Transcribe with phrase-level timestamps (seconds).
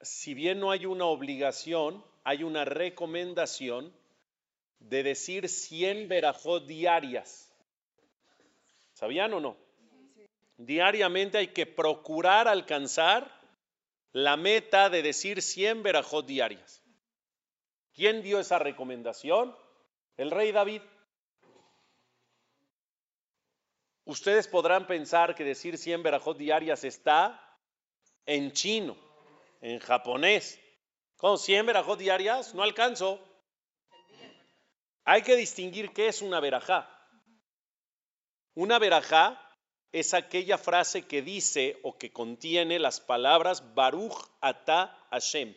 [0.00, 3.92] si bien no hay una obligación, hay una recomendación
[4.78, 7.52] de decir 100 verajot diarias.
[8.92, 9.56] ¿Sabían o no?
[10.56, 13.32] Diariamente hay que procurar alcanzar
[14.12, 16.82] la meta de decir 100 verajot diarias.
[17.94, 19.56] ¿Quién dio esa recomendación?
[20.16, 20.82] El rey David.
[24.04, 27.40] Ustedes podrán pensar que decir 100 verajot diarias está
[28.26, 28.96] en chino,
[29.60, 30.60] en japonés.
[31.16, 32.54] ¿Con 100 verajot diarias?
[32.54, 33.24] No alcanzo.
[35.04, 36.88] Hay que distinguir qué es una verajá.
[38.54, 39.40] Una verajá
[39.92, 45.54] es aquella frase que dice o que contiene las palabras Baruch Ata Hashem.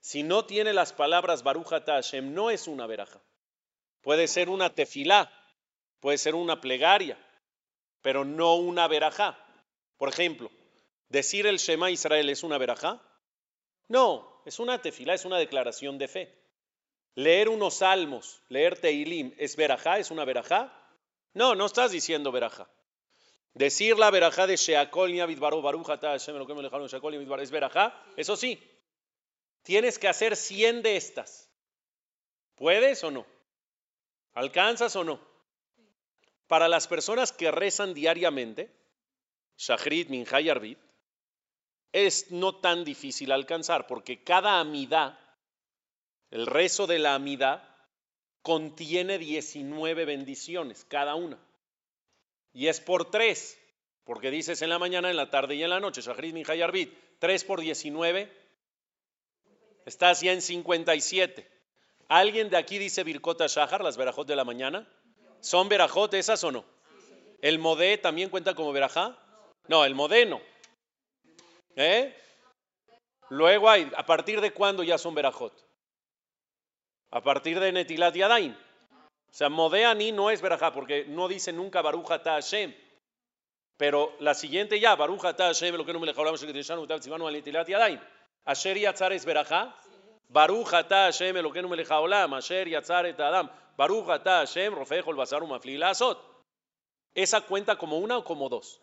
[0.00, 3.20] Si no tiene las palabras Baruch Ata Hashem, no es una verajá.
[4.00, 5.30] Puede ser una tefilá,
[6.00, 7.16] puede ser una plegaria,
[8.00, 9.38] pero no una verajá.
[9.98, 10.50] Por ejemplo,
[11.12, 13.00] decir el Shema Israel es una verajá.
[13.88, 16.34] No, es una tefilá, es una declaración de fe.
[17.14, 19.98] Leer unos salmos, leer Teilim, ¿es verajá?
[19.98, 20.72] ¿Es una verajá?
[21.34, 22.66] No, no estás diciendo verajá.
[23.52, 28.02] Decir la verajá de Sheakol Niavid Barujata Hashem lo que me dejaron Sheakol es verajá,
[28.16, 28.58] eso sí.
[29.62, 31.50] Tienes que hacer 100 de estas.
[32.54, 33.26] ¿Puedes o no?
[34.32, 35.20] ¿Alcanzas o no?
[36.46, 38.74] Para las personas que rezan diariamente,
[39.58, 40.78] Shachrit, Minha y Arbit,
[41.92, 45.18] es no tan difícil alcanzar porque cada amidad,
[46.30, 47.62] el rezo de la amidad,
[48.42, 51.38] contiene 19 bendiciones, cada una.
[52.52, 53.58] Y es por tres,
[54.04, 56.62] porque dices en la mañana, en la tarde y en la noche, Shahrid Minja y
[56.62, 58.30] Arbit, 3 por 19,
[59.86, 61.48] estás ya en 57.
[62.08, 64.88] ¿Alguien de aquí dice Birkota Shahar, las verajot de la mañana?
[65.40, 66.64] ¿Son verajot esas o no?
[67.40, 69.18] ¿El modé también cuenta como verajá?
[69.68, 70.40] No, el modé no.
[71.76, 72.14] ¿Eh?
[73.30, 75.52] Luego hay, ¿a partir de cuándo ya son verajot?
[77.10, 78.52] A partir de Netilat y Adain.
[78.52, 82.74] O sea, Modeani no es verajá, porque no dice nunca Baruja ta Hashem.
[83.78, 86.62] Pero la siguiente ya, Baruja ta Hashem, lo que no me le hablamos que te
[86.62, 88.00] llaman Tzivanu Netilat y Adain.
[88.44, 89.74] Asher Yatzar es verajá.
[90.28, 93.50] Baruja ta Hashem, lo que no me le hablamos, Asher Yatzar et Adam.
[93.76, 95.52] Baruja ta Hashem, Rofejo el Basarum
[95.84, 96.18] Azot.
[97.14, 98.80] ¿Esa cuenta como una o como dos?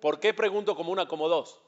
[0.00, 1.60] ¿Por qué pregunto como una como dos?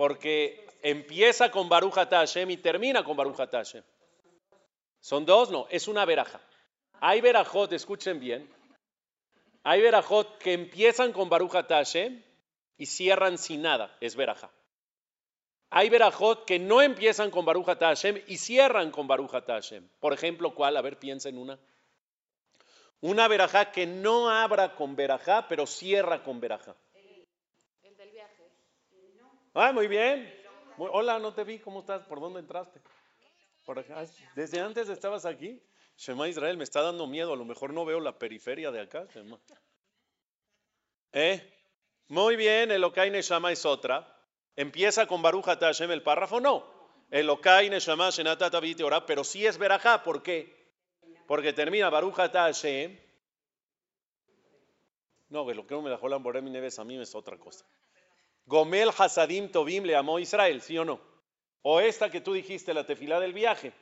[0.00, 3.82] Porque empieza con Baruch Hashem y termina con Baruch Hashem.
[4.98, 5.50] ¿Son dos?
[5.50, 6.40] No, es una veraja.
[7.00, 8.50] Hay verajot, escuchen bien.
[9.62, 12.22] Hay verajot que empiezan con Baruch Hashem
[12.78, 14.50] y cierran sin nada, es veraja.
[15.68, 19.86] Hay verajot que no empiezan con Baruch Hashem y cierran con Baruch Hashem.
[20.00, 20.78] Por ejemplo, ¿cuál?
[20.78, 21.58] A ver, piensa en una.
[23.02, 26.74] Una verajá que no abra con verajá, pero cierra con verajá.
[29.62, 30.34] Ah, muy bien.
[30.78, 31.58] hola, no te vi.
[31.58, 32.02] ¿Cómo estás?
[32.04, 32.80] ¿Por dónde entraste?
[34.34, 35.62] Desde antes estabas aquí.
[35.98, 37.34] Shema Israel me está dando miedo.
[37.34, 39.06] A lo mejor no veo la periferia de acá.
[41.12, 41.54] ¿Eh?
[42.08, 42.70] Muy bien.
[42.70, 44.18] Elokai Neshama es otra.
[44.56, 46.40] Empieza con Baruch Hashem el párrafo.
[46.40, 46.64] No.
[47.10, 49.04] Elokai Neshama Shenata Tabiti Ora.
[49.04, 50.02] Pero sí es verajá.
[50.02, 50.72] ¿Por qué?
[51.26, 52.98] Porque termina Baruch Hashem.
[55.28, 57.66] No, lo que no me la mi Neves a mí es otra cosa.
[58.46, 61.00] Gomel Hasadim Tobim le amó Israel, ¿sí o no?
[61.62, 63.72] O esta que tú dijiste, la tefilá del viaje,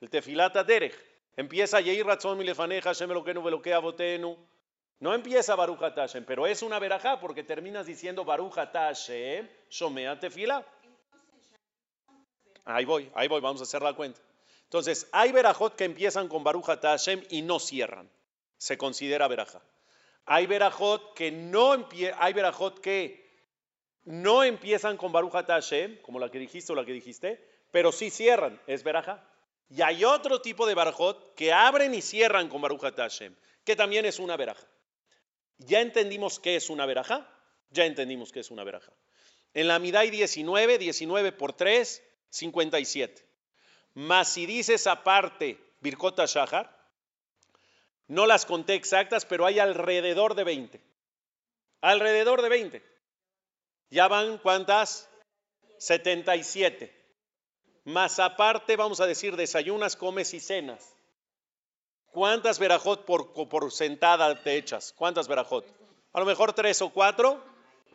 [0.00, 0.94] el tefilá Taderech.
[1.36, 4.36] Empieza Yeir Ratzon Milefaneja, Hashem Eloquenu Veloquea Botenu.
[4.98, 10.66] No empieza Baruch Hashem, pero es una verajá porque terminas diciendo Baruch Hashem, Shomea tefilá.
[12.64, 14.20] Ahí voy, ahí voy, vamos a hacer la cuenta.
[14.64, 18.10] Entonces, hay verajot que empiezan con Baruch Hashem y no cierran.
[18.56, 19.60] Se considera verajá.
[20.24, 23.25] Hay verajot que no empiezan, hay verajot que
[24.06, 28.10] no empiezan con Baruch Hashem, como la que dijiste o la que dijiste, pero sí
[28.10, 29.28] cierran, es Berajá.
[29.68, 33.34] Y hay otro tipo de Barajot que abren y cierran con Baruch Hashem,
[33.64, 34.66] que también es una Berajá.
[35.58, 37.28] Ya entendimos qué es una Berajá,
[37.70, 38.92] ya entendimos qué es una Berajá.
[39.54, 43.26] En la Midai 19, 19 por 3, 57.
[43.94, 46.76] Más si dices aparte Birkota Shahar,
[48.06, 50.80] no las conté exactas, pero hay alrededor de 20.
[51.80, 52.95] Alrededor de 20.
[53.90, 55.08] Ya van cuántas?
[55.78, 56.92] 77.
[57.84, 60.96] Más aparte, vamos a decir, desayunas, comes y cenas.
[62.10, 64.92] ¿Cuántas verajot por, por sentada te echas?
[64.92, 65.66] ¿Cuántas verajot?
[66.12, 67.44] A lo mejor tres o cuatro.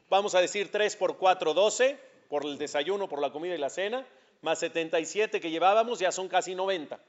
[0.10, 2.00] Vamos a decir tres por cuatro, doce,
[2.30, 4.06] por el desayuno, por la comida y la cena.
[4.42, 7.00] Más 77 que llevábamos, ya son casi 90.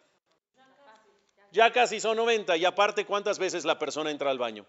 [1.50, 2.56] Ya casi son 90.
[2.56, 4.67] Y aparte, ¿cuántas veces la persona entra al baño?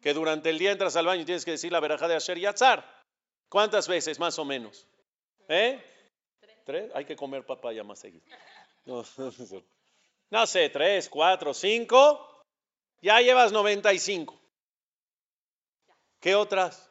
[0.00, 2.38] Que durante el día entras al baño y tienes que decir la veraja de Asher
[2.38, 2.97] Yatzar.
[3.48, 4.86] ¿Cuántas veces más o menos?
[5.48, 5.82] ¿Eh?
[6.64, 6.90] ¿Tres?
[6.94, 8.24] Hay que comer papaya más seguido.
[8.84, 9.04] No,
[10.30, 12.44] no sé, tres, cuatro, cinco.
[13.00, 14.38] Ya llevas 95.
[16.20, 16.90] ¿Qué otras?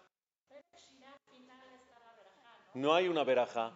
[2.74, 3.74] No hay una veraja.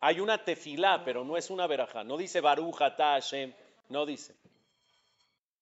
[0.00, 2.04] Hay una tefilá, pero no es una veraja.
[2.04, 3.52] No dice baruja, Hashem.
[3.88, 4.36] No dice.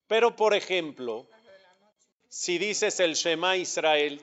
[0.07, 1.27] Pero, por ejemplo,
[2.29, 4.21] si dices el Shema Israel,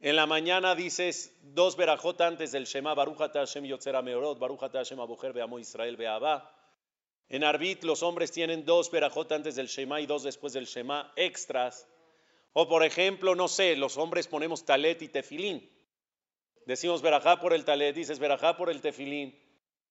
[0.00, 5.00] en la mañana dices dos verajot antes del Shema, Baruch Hashem Yotzera Meorot, Baruch Hashem
[5.00, 6.54] Abujer Beamo Israel Beabá.
[7.28, 11.12] En Arbit los hombres tienen dos verajot antes del Shema y dos después del Shema
[11.16, 11.88] extras.
[12.52, 15.68] O por ejemplo, no sé, los hombres ponemos talet y tefilín.
[16.64, 19.36] Decimos verajá por el talet, dices verajá por el tefilín,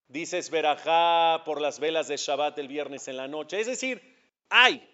[0.08, 3.60] dices verajá por las velas de Shabbat el viernes en la noche.
[3.60, 4.02] Es decir,
[4.50, 4.88] hay.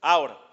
[0.00, 0.47] Ahora.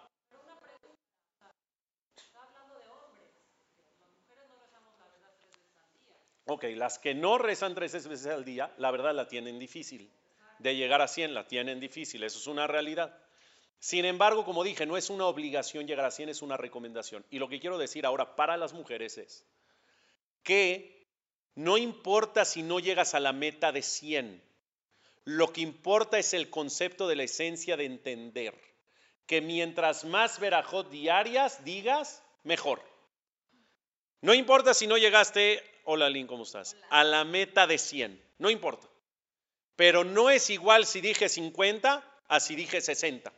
[6.45, 10.11] Ok, las que no rezan tres veces al día, la verdad la tienen difícil.
[10.59, 13.17] De llegar a 100 la tienen difícil, eso es una realidad.
[13.79, 17.25] Sin embargo, como dije, no es una obligación llegar a 100, es una recomendación.
[17.29, 19.45] Y lo que quiero decir ahora para las mujeres es
[20.43, 21.07] que
[21.55, 24.41] no importa si no llegas a la meta de 100,
[25.25, 28.55] lo que importa es el concepto de la esencia de entender
[29.25, 32.81] que mientras más verajot diarias digas, mejor.
[34.21, 36.75] No importa si no llegaste, hola Lynn, ¿cómo estás?
[36.89, 38.87] A la meta de 100, no importa.
[39.75, 43.31] Pero no es igual si dije 50 a si dije 60.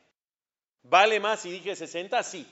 [0.83, 2.21] ¿Vale más si dije 60?
[2.23, 2.47] Sí.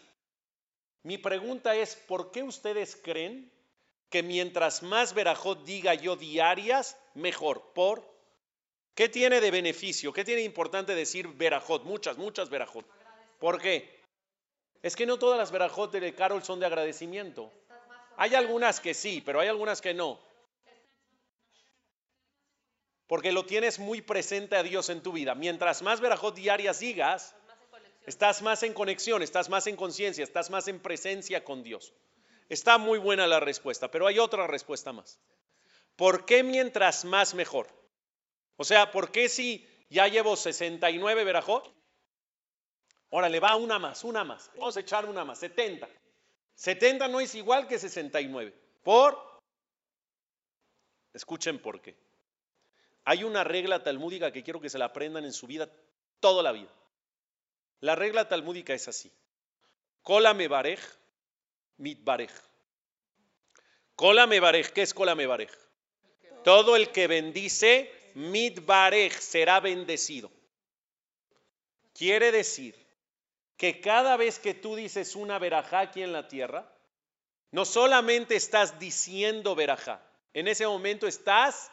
[1.04, 3.52] Mi pregunta es, ¿por qué ustedes creen
[4.10, 7.72] que mientras más verajot diga yo diarias, mejor?
[7.74, 8.04] ¿Por?
[8.96, 10.14] ¿Qué tiene de beneficio?
[10.14, 11.84] ¿Qué tiene importante decir verajot?
[11.84, 12.86] Muchas, muchas verajot.
[13.40, 14.00] ¿Por qué?
[14.82, 17.52] Es que no todas las verajot de Carol son de agradecimiento.
[18.18, 20.20] Hay algunas que sí, pero hay algunas que no.
[23.08, 25.36] Porque lo tienes muy presente a Dios en tu vida.
[25.36, 27.36] Mientras más verajot diarias digas,
[28.06, 31.94] estás más en conexión, estás más en conciencia, estás más en presencia con Dios.
[32.50, 35.20] Está muy buena la respuesta, pero hay otra respuesta más.
[35.96, 37.68] ¿Por qué mientras más mejor?
[38.58, 41.74] O sea, ¿por qué si ya llevo 69 verajot?
[43.12, 44.50] Ahora le va una más, una más.
[44.58, 45.88] Vamos a echar una más, 70.
[46.56, 48.54] 70 no es igual que 69.
[48.84, 49.18] ¿Por?
[51.14, 51.96] Escuchen por qué.
[53.04, 55.70] Hay una regla talmúdica que quiero que se la aprendan en su vida
[56.20, 56.72] toda la vida.
[57.82, 59.12] La regla talmúdica es así.
[60.02, 60.80] Kola me barej,
[61.78, 62.32] mit barej.
[63.96, 65.52] Kola barej, ¿qué es kola barej?
[66.44, 70.32] Todo el que bendice, mit barej, será bendecido.
[71.94, 72.85] Quiere decir
[73.58, 76.72] que cada vez que tú dices una verajá aquí en la tierra,
[77.52, 80.02] no solamente estás diciendo verajá,
[80.34, 81.72] en ese momento estás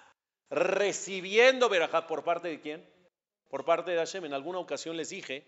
[0.48, 2.88] recibiendo verajá por parte de quién?
[3.48, 4.26] Por parte de Hashem.
[4.26, 5.46] En alguna ocasión les dije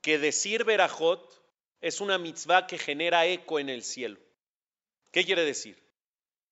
[0.00, 1.42] que decir verajot
[1.80, 4.18] es una mitzvah que genera eco en el cielo.
[5.12, 5.80] ¿Qué quiere decir?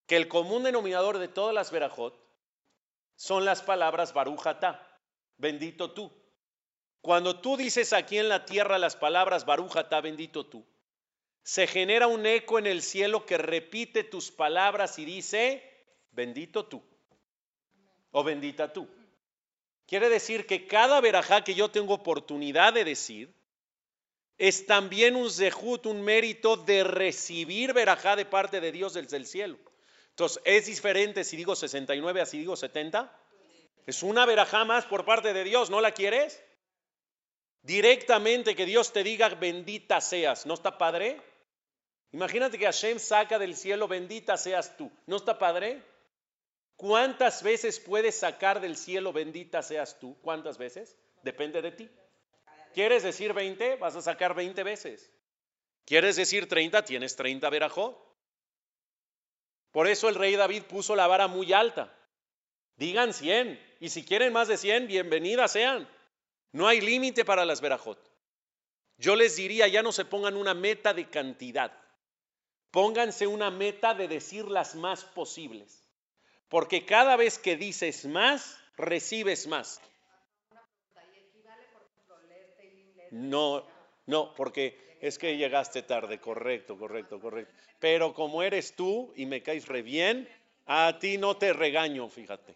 [0.07, 2.15] Que el común denominador de todas las verajot
[3.15, 4.87] son las palabras barujatá,
[5.37, 6.11] bendito tú.
[7.05, 10.65] Cuando tú dices aquí en la tierra las palabras barujatá, bendito tú,
[11.43, 15.61] se genera un eco en el cielo que repite tus palabras y dice,
[16.13, 16.81] bendito tú
[18.09, 18.89] o bendita tú.
[19.85, 23.31] Quiere decir que cada verajá que yo tengo oportunidad de decir,
[24.39, 29.27] es también un zehut, un mérito de recibir verajá de parte de Dios desde el
[29.27, 29.59] cielo.
[30.09, 33.15] Entonces, ¿es diferente si digo 69 a si digo 70?
[33.85, 36.41] Es una verajá más por parte de Dios, ¿no la quieres?
[37.65, 41.19] Directamente que Dios te diga bendita seas, ¿no está padre?
[42.11, 45.81] Imagínate que Hashem saca del cielo bendita seas tú, ¿no está padre?
[46.75, 50.15] ¿Cuántas veces puedes sacar del cielo bendita seas tú?
[50.21, 50.95] ¿Cuántas veces?
[51.23, 51.89] Depende de ti.
[52.75, 53.77] ¿Quieres decir 20?
[53.77, 55.11] Vas a sacar 20 veces.
[55.85, 56.85] ¿Quieres decir 30?
[56.85, 57.97] Tienes 30 verajot.
[59.71, 61.91] Por eso el rey David puso la vara muy alta.
[62.75, 63.77] Digan 100.
[63.79, 65.89] Y si quieren más de 100, bienvenidas sean.
[66.51, 67.99] No hay límite para las verajot.
[68.97, 71.71] Yo les diría, ya no se pongan una meta de cantidad.
[72.71, 75.85] Pónganse una meta de decir las más posibles.
[76.49, 79.81] Porque cada vez que dices más, recibes más.
[83.11, 83.65] No,
[84.05, 87.53] no, porque es que llegaste tarde, correcto, correcto, correcto.
[87.79, 90.29] Pero como eres tú y me caes re bien,
[90.65, 92.55] a ti no te regaño, fíjate.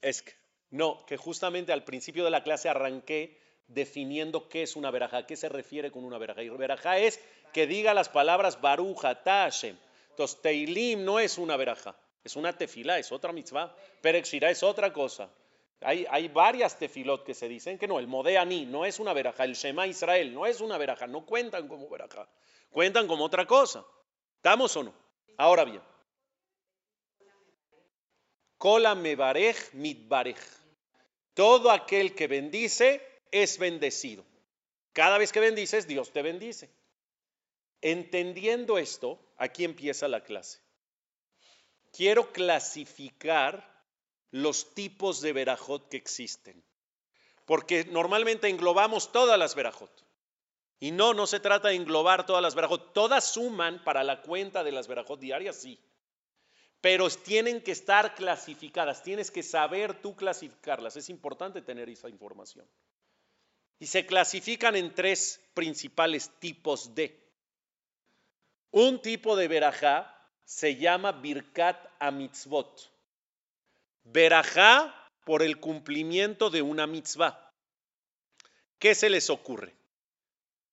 [0.00, 0.32] Es que,
[0.74, 3.38] no, que justamente al principio de la clase arranqué
[3.68, 6.42] definiendo qué es una veraja, qué se refiere con una veraja.
[6.42, 7.20] Y veraja es
[7.52, 9.78] que diga las palabras Baruja, Tashem.
[10.10, 13.72] Entonces, Teilim no es una veraja, es una tefila, es otra mitzvah.
[14.00, 15.30] Perek es otra cosa.
[15.80, 19.54] Hay, varias tefilot que se dicen que no, el Modeani no es una veraja, el
[19.54, 22.28] Shema Israel no es una veraja, no cuentan como veraja,
[22.70, 23.84] cuentan como otra cosa.
[24.36, 24.94] ¿Estamos o no?
[25.36, 25.82] Ahora bien,
[28.64, 30.63] Kola mebarej mitbarej.
[31.34, 34.24] Todo aquel que bendice es bendecido.
[34.92, 36.70] Cada vez que bendices, Dios te bendice.
[37.80, 40.60] Entendiendo esto, aquí empieza la clase.
[41.92, 43.68] Quiero clasificar
[44.30, 46.64] los tipos de verajot que existen.
[47.44, 49.90] Porque normalmente englobamos todas las verajot.
[50.80, 52.92] Y no, no se trata de englobar todas las verajot.
[52.92, 55.78] Todas suman para la cuenta de las verajot diarias, sí
[56.84, 62.68] pero tienen que estar clasificadas, tienes que saber tú clasificarlas, es importante tener esa información.
[63.78, 67.26] Y se clasifican en tres principales tipos de.
[68.70, 70.14] Un tipo de verajá
[70.44, 72.92] se llama Birkat Amitzvot.
[74.02, 77.50] Verajá por el cumplimiento de una mitzvah.
[78.78, 79.74] ¿Qué se les ocurre?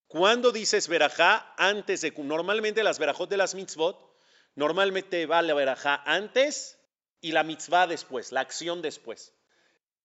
[0.07, 4.10] Cuando dices verajá, antes de normalmente las verajot de las mitzvot
[4.55, 6.77] Normalmente va la verajá antes
[7.21, 9.33] y la mitzvah después, la acción después.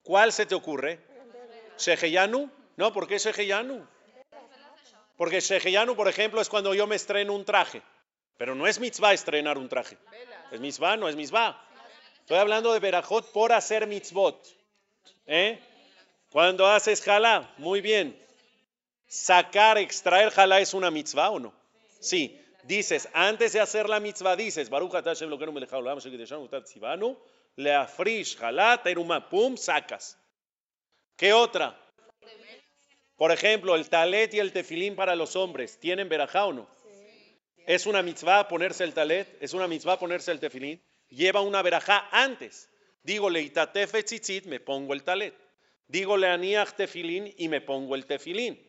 [0.02, 1.00] ¿Cuál se te ocurre?
[1.78, 2.50] ¿Sheheyanu?
[2.76, 3.86] No, ¿por qué Sheheyanu?
[5.16, 7.82] Porque Sheheyanu, por ejemplo, es cuando yo me estreno un traje.
[8.36, 9.96] Pero no es mitzvah estrenar un traje.
[10.52, 11.60] Es mitzvah, no es mitzvah.
[12.20, 14.46] Estoy hablando de verajot por hacer mitzvot.
[15.26, 15.58] ¿Eh?
[16.30, 18.16] Cuando haces jalá, muy bien.
[19.08, 21.54] Sacar, extraer jalá es una mitzvah o no?
[21.98, 25.60] Sí dices, antes de hacer la mitzvah, dices, Baruch Hashem lo que no me
[27.56, 30.18] le afrish, jalá, teruma, pum, sacas.
[31.16, 31.78] ¿Qué otra?
[33.16, 36.68] Por ejemplo, el talet y el tefilín para los hombres, ¿tienen verajá o no?
[37.66, 39.38] ¿Es una mitzvah ponerse el talet?
[39.40, 40.82] ¿Es una mitzvah ponerse el tefilín?
[41.08, 42.68] Lleva una verajá antes.
[43.02, 45.34] Digo, leitatefe tzitzit, me pongo el talet.
[45.88, 48.60] Digo, leaniach tefilín y me pongo el tefilín.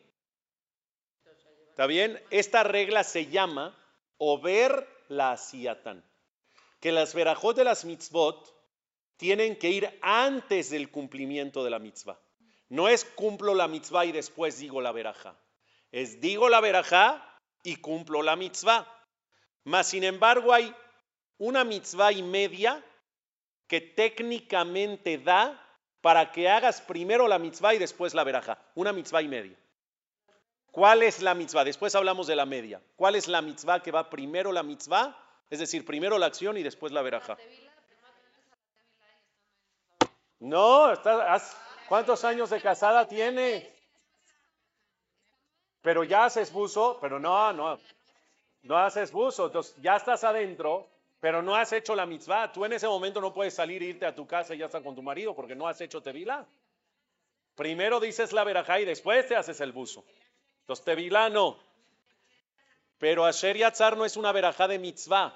[1.70, 2.20] ¿Está bien?
[2.30, 3.77] Esta regla se llama
[4.18, 6.04] o ver la asiatan.
[6.80, 8.54] Que las verajot de las mitzvot
[9.16, 12.20] tienen que ir antes del cumplimiento de la mitzvah.
[12.68, 15.36] No es cumplo la mitzvah y después digo la veraja.
[15.90, 17.24] Es digo la veraja
[17.62, 18.86] y cumplo la mitzvah.
[19.64, 20.74] Mas, sin embargo, hay
[21.38, 22.84] una mitzvah y media
[23.66, 25.64] que técnicamente da
[26.00, 28.58] para que hagas primero la mitzvah y después la veraja.
[28.74, 29.56] Una mitzvah y media.
[30.78, 31.64] ¿Cuál es la mitzvah?
[31.64, 32.80] Después hablamos de la media.
[32.94, 35.12] ¿Cuál es la mitzvah que va primero la mitzvah?
[35.50, 37.36] Es decir, primero la acción y después la veraja.
[40.38, 40.92] No,
[41.88, 43.68] ¿cuántos años de casada tiene?
[45.82, 47.76] Pero ya haces buzo, pero no, no,
[48.62, 52.52] no haces buzo, entonces ya estás adentro, pero no has hecho la mitzvah.
[52.52, 54.94] Tú en ese momento no puedes salir, irte a tu casa y ya estar con
[54.94, 56.46] tu marido porque no has hecho tevila.
[57.56, 60.04] Primero dices la verajá y después te haces el buzo.
[60.68, 61.58] Entonces, Tevilá no.
[62.98, 65.32] Pero Asher Yatzar no es una verajá de mitzvah.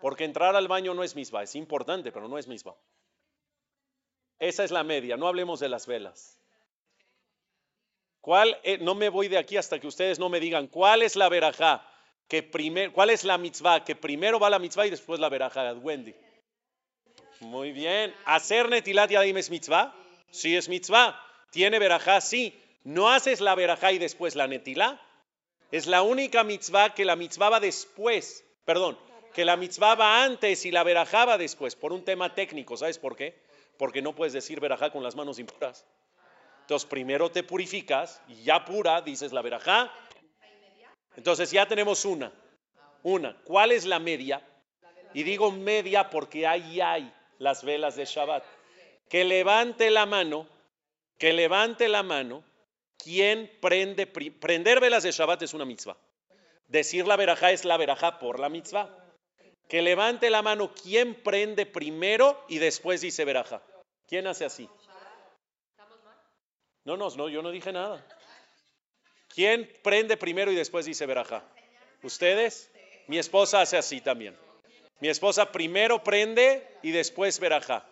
[0.00, 1.42] Porque entrar al baño no es mitzvah.
[1.42, 2.74] Es importante, pero no es mitzvah.
[4.38, 5.18] Esa es la media.
[5.18, 6.40] No hablemos de las velas.
[8.22, 11.14] ¿Cuál, eh, no me voy de aquí hasta que ustedes no me digan cuál es
[11.14, 11.86] la verajá,
[12.26, 15.74] que primer, cuál es la mitzvah, que primero va la mitzvah y después la verajá,
[15.74, 16.14] Wendy.
[17.40, 18.14] Muy bien.
[18.24, 19.94] ¿Hacer netilat yadim es mitzvah?
[20.30, 21.22] Sí es mitzvah.
[21.50, 22.22] ¿Tiene verajá?
[22.22, 22.58] Sí.
[22.84, 25.00] No haces la verajá y después la netila.
[25.70, 28.44] Es la única mitzvah que la mitzvah va después.
[28.64, 28.98] Perdón,
[29.34, 32.76] que la mitzvah va antes y la verajá después, por un tema técnico.
[32.76, 33.40] ¿Sabes por qué?
[33.76, 35.84] Porque no puedes decir verajá con las manos impuras.
[36.62, 39.92] Entonces primero te purificas y ya pura dices la verajá.
[41.16, 42.32] Entonces ya tenemos una.
[43.02, 43.36] Una.
[43.44, 44.46] ¿Cuál es la media?
[45.14, 48.44] Y digo media porque ahí hay las velas de Shabbat.
[49.08, 50.46] Que levante la mano,
[51.16, 52.44] que levante la mano
[53.02, 54.06] ¿Quién prende?
[54.06, 55.96] Prender velas de Shabbat es una mitzvah.
[56.66, 58.94] Decir la verajá es la verajá por la mitzvah.
[59.68, 63.62] Que levante la mano, ¿quién prende primero y después dice verajá?
[64.06, 64.68] ¿Quién hace así?
[66.84, 68.04] No, no, no, yo no dije nada.
[69.34, 71.44] ¿Quién prende primero y después dice verajá?
[72.02, 72.70] ¿Ustedes?
[73.06, 74.36] Mi esposa hace así también.
[75.00, 77.86] Mi esposa primero prende y después verajá.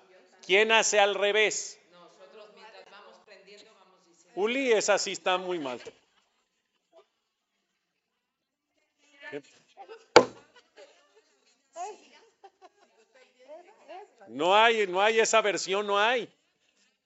[0.44, 1.78] ¿Quién hace al revés?
[4.36, 5.80] Uli, esa sí está muy mal.
[14.28, 16.28] No hay, no hay esa versión, no hay.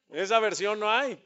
[0.08, 1.25] Esa versión no hay.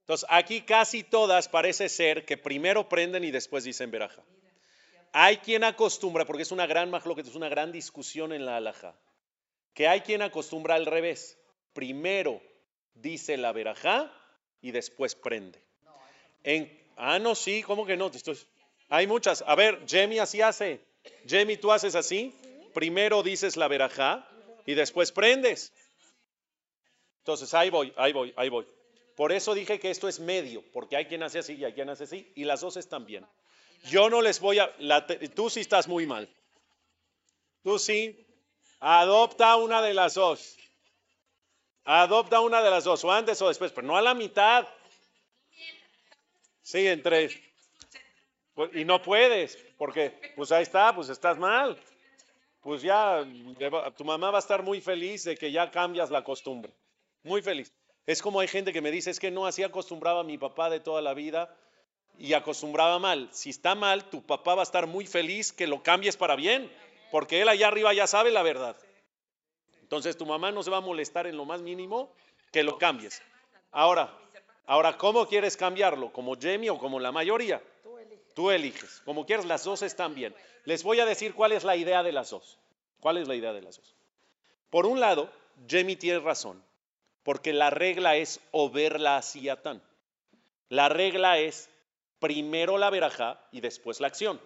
[0.00, 4.24] Entonces, aquí casi todas parece ser que primero prenden y después dicen veraja.
[5.12, 8.96] Hay quien acostumbra, porque es una gran que es una gran discusión en la alhaja,
[9.74, 11.38] que hay quien acostumbra al revés.
[11.72, 12.40] Primero
[12.94, 14.12] dice la verajá
[14.60, 15.62] y después prende.
[16.42, 18.10] En, ah, no, sí, ¿cómo que no?
[18.88, 19.44] hay muchas.
[19.46, 20.80] A ver, Jamie así hace.
[21.26, 22.34] Jamie, tú haces así.
[22.74, 24.28] Primero dices la verajá
[24.66, 25.72] y después prendes.
[27.18, 28.66] Entonces, ahí voy, ahí voy, ahí voy.
[29.16, 31.90] Por eso dije que esto es medio, porque hay quien hace así y hay quien
[31.90, 33.26] hace así, y las dos están bien.
[33.84, 34.74] Yo no les voy a...
[35.34, 36.28] tú sí estás muy mal.
[37.62, 38.26] Tú sí.
[38.80, 40.56] Adopta una de las dos.
[41.84, 44.66] Adopta una de las dos, o antes o después, pero no a la mitad.
[46.62, 47.30] Sí, entre.
[48.54, 51.78] Pues, y no puedes, porque pues ahí está, pues estás mal.
[52.60, 53.26] Pues ya,
[53.96, 56.72] tu mamá va a estar muy feliz de que ya cambias la costumbre.
[57.22, 57.72] Muy feliz.
[58.06, 60.68] Es como hay gente que me dice, es que no, así acostumbraba a mi papá
[60.68, 61.56] de toda la vida
[62.18, 63.28] y acostumbraba mal.
[63.32, 66.70] Si está mal, tu papá va a estar muy feliz que lo cambies para bien,
[67.10, 68.76] porque él allá arriba ya sabe la verdad.
[69.80, 72.12] Entonces tu mamá no se va a molestar en lo más mínimo
[72.52, 73.22] que lo cambies.
[73.72, 74.16] Ahora,
[74.66, 76.12] ahora, ¿cómo quieres cambiarlo?
[76.12, 77.62] ¿Como Jamie o como la mayoría?
[78.34, 79.02] Tú eliges.
[79.04, 80.34] Como quieras, las dos están bien.
[80.64, 82.58] Les voy a decir cuál es la idea de las dos.
[83.00, 83.96] ¿Cuál es la idea de las dos?
[84.70, 85.30] Por un lado,
[85.68, 86.62] Jamie tiene razón,
[87.22, 89.82] porque la regla es overla hacia tan.
[90.68, 91.68] La regla es
[92.20, 94.40] primero la veraja y después la acción.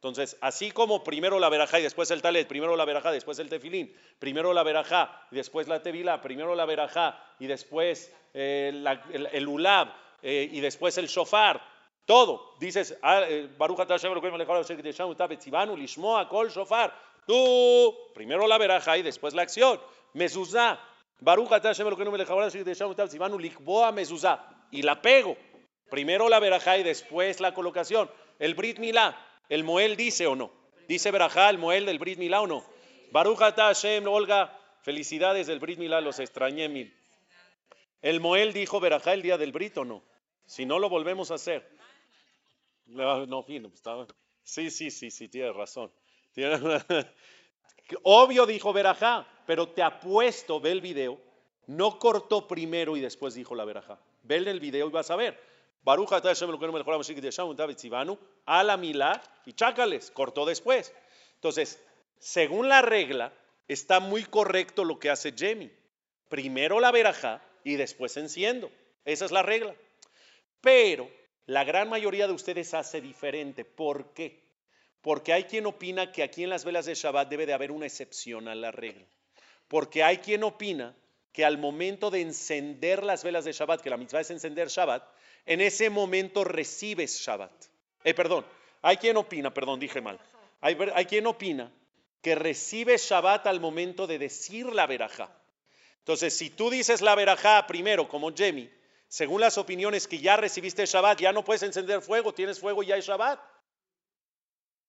[0.00, 3.50] Entonces, así como primero la verajá y después el talet, primero la verajá, después el
[3.50, 8.70] tefilín, primero la verajá y después la tevila, primero la verajá y después eh,
[9.12, 9.88] el, el, ulab
[10.22, 11.60] eh, y después el shofar,
[12.06, 12.54] todo.
[12.58, 13.50] Dices, ah, eh,
[16.30, 16.94] kol shofar.
[17.26, 19.78] Tú, primero la verajá y después la acción.
[20.14, 20.80] Mezuzá.
[24.70, 25.36] Y la pego.
[25.90, 28.10] Primero la verajá y después la colocación.
[28.38, 29.26] El brit milá.
[29.50, 30.52] ¿El Moel dice o no?
[30.88, 32.64] ¿Dice Berajá el Moel del Brit Milá o no?
[33.10, 36.96] Baruch Hashem, Olga, felicidades del Brit Milá, los extrañé mil.
[38.00, 40.04] ¿El Moel dijo Berajá el día del Brit o no?
[40.46, 41.68] Si no, lo volvemos a hacer.
[42.86, 43.44] No, no,
[44.44, 45.92] sí, sí, sí, sí, tiene razón.
[48.04, 51.20] Obvio dijo Berajá, pero te apuesto, ve el video,
[51.66, 53.98] no cortó primero y después dijo la Berajá.
[54.22, 55.49] Ve el video y vas a ver.
[55.82, 56.12] Baruch
[58.44, 60.92] a la mila y chácales, cortó después.
[61.34, 61.82] Entonces,
[62.18, 63.32] según la regla,
[63.66, 65.70] está muy correcto lo que hace Jamie.
[66.28, 68.70] Primero la verajá y después enciendo.
[69.04, 69.74] Esa es la regla.
[70.60, 71.10] Pero
[71.46, 73.64] la gran mayoría de ustedes hace diferente.
[73.64, 74.42] ¿Por qué?
[75.00, 77.86] Porque hay quien opina que aquí en las velas de Shabbat debe de haber una
[77.86, 79.06] excepción a la regla.
[79.66, 80.94] Porque hay quien opina
[81.32, 85.02] que al momento de encender las velas de Shabbat, que la mitzvah es encender Shabbat,
[85.46, 87.52] en ese momento recibes Shabbat.
[88.04, 88.44] Eh, perdón,
[88.82, 90.18] hay quien opina, perdón, dije mal.
[90.60, 91.72] Hay, quien opina
[92.20, 95.34] que recibes Shabbat al momento de decir la verajá.
[95.98, 98.70] Entonces, si tú dices la verajá primero, como Jemi,
[99.08, 102.86] según las opiniones que ya recibiste Shabbat, ya no puedes encender fuego, tienes fuego y
[102.86, 103.40] ya hay Shabbat.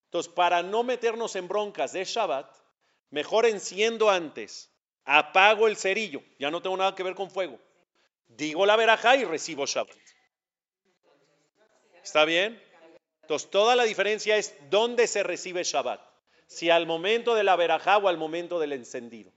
[0.05, 2.53] Entonces, para no meternos en broncas de Shabbat,
[3.11, 4.69] mejor enciendo antes,
[5.05, 7.59] apago el cerillo, ya no tengo nada que ver con fuego.
[8.27, 9.95] Digo la verajá y recibo Shabbat.
[12.03, 12.61] ¿Está bien?
[13.21, 16.01] Entonces, toda la diferencia es dónde se recibe Shabbat.
[16.47, 19.31] Si al momento de la verajá o al momento del encendido.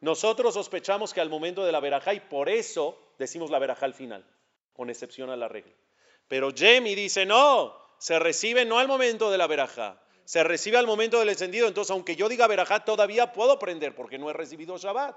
[0.00, 3.94] Nosotros sospechamos que al momento de la verajá y por eso decimos la verajá al
[3.94, 4.24] final,
[4.72, 5.72] con excepción a la regla.
[6.28, 10.86] Pero Jamie dice, no, se recibe no al momento de la verajá, se recibe al
[10.86, 11.68] momento del encendido.
[11.68, 15.16] Entonces, aunque yo diga verajá, todavía puedo prender porque no he recibido Shabbat.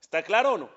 [0.00, 0.70] ¿Está claro o no?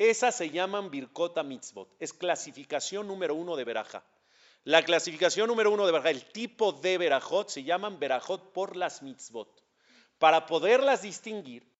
[0.00, 1.94] Esas se llaman Birkota Mitzvot.
[1.98, 4.02] Es clasificación número uno de Berajá.
[4.64, 9.02] La clasificación número uno de Berajá, el tipo de Berajot, se llaman Berajot por las
[9.02, 9.62] Mitzvot.
[10.18, 11.70] Para poderlas distinguir,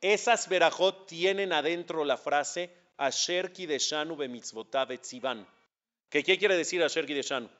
[0.00, 4.24] esas Berajot tienen adentro la frase Asher Kideshanu be
[4.94, 5.46] etzivan.
[6.08, 7.50] ¿Qué, ¿Qué quiere decir Asher Kideshanu?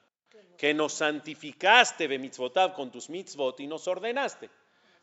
[0.56, 2.32] Que nos santificaste be
[2.74, 4.48] con tus mitzvot y nos ordenaste.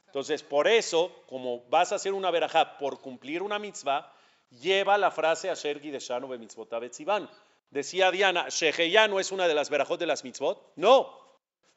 [0.08, 4.12] Entonces, por eso, como vas a hacer una verajá por cumplir una mitzvah,
[4.50, 7.30] lleva la frase Asher Gideshanu bemitzvotav etzivan.
[7.70, 10.74] Decía Diana, Sheheyanu es una de las verajot de las mitzvot.
[10.78, 11.10] No,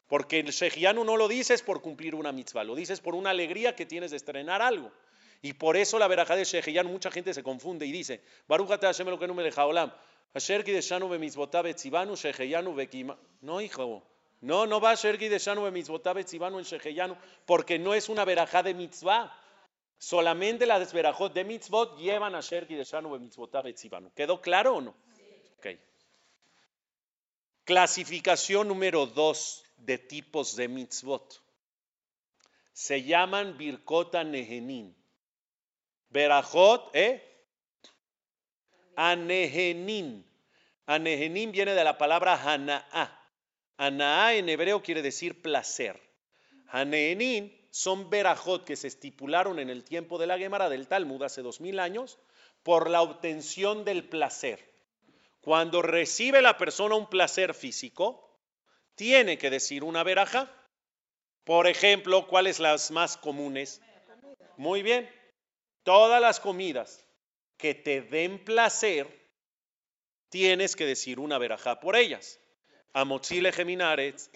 [0.07, 3.75] porque el Sheheyanu no lo dices por cumplir una mitzvah, lo dices por una alegría
[3.75, 4.93] que tienes de estrenar algo.
[5.43, 9.09] Y por eso la verajá de Sheheyanu, mucha gente se confunde y dice, Barujate Hashem
[9.09, 9.51] lo que no me.
[10.33, 13.19] Asher Gideshanu bemitzvotav etzivanu Sheheyanu bekima.
[13.41, 14.03] No, hijo.
[14.41, 18.63] No, no va a ser Gideshanu bemitzvotav etzivanu en Sheheyanu, porque no es una verajá
[18.63, 19.33] de mitzvah.
[20.01, 23.67] Solamente las verajot de mitzvot llevan a Sherki de Shanu mitzvotav.
[24.17, 24.97] ¿Quedó claro o no?
[25.59, 25.67] Ok.
[27.65, 31.43] Clasificación número dos de tipos de mitzvot.
[32.73, 34.97] Se llaman Birkota Nehenin.
[36.09, 37.23] Berajot, ¿eh?
[38.97, 40.25] Anehenin.
[40.87, 43.23] Anehenin viene de la palabra Hana'a.
[43.77, 46.01] Hana'a en hebreo quiere decir placer.
[46.69, 51.43] Anehenin son Berajot que se estipularon en el tiempo de la Gemara del Talmud hace
[51.43, 52.19] dos mil años
[52.63, 54.71] por la obtención del placer.
[55.41, 58.39] Cuando recibe la persona un placer físico,
[58.95, 60.53] tiene que decir una veraja.
[61.45, 63.81] Por ejemplo, ¿cuáles las más comunes?
[64.57, 65.09] Muy bien.
[65.85, 67.07] Todas las comidas
[67.57, 69.07] que te den placer,
[70.29, 72.39] tienes que decir una veraja por ellas.
[72.93, 74.29] Amotzile geminaretz,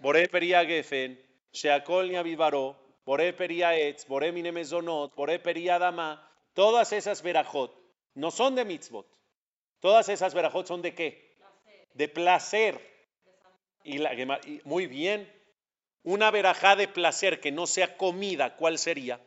[0.00, 1.25] bore peria gefen,
[1.56, 6.20] sheakol vivaro, bore peria etz, bore mine mezonot, bore peria dama,
[6.54, 9.06] todas esas verajot no son de mitzvot.
[9.80, 11.36] Todas esas verajot son de qué?
[11.92, 12.80] De placer.
[13.84, 15.30] Y, la, muy bien.
[16.02, 19.20] Una verajá de placer que no sea comida, ¿cuál sería?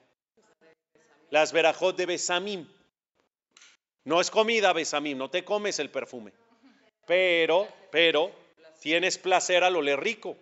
[1.29, 2.67] Las verajot de besamim.
[4.05, 6.33] No es comida besamim, no te comes el perfume.
[7.05, 8.31] Pero, pero,
[8.81, 10.35] tienes placer al oler rico.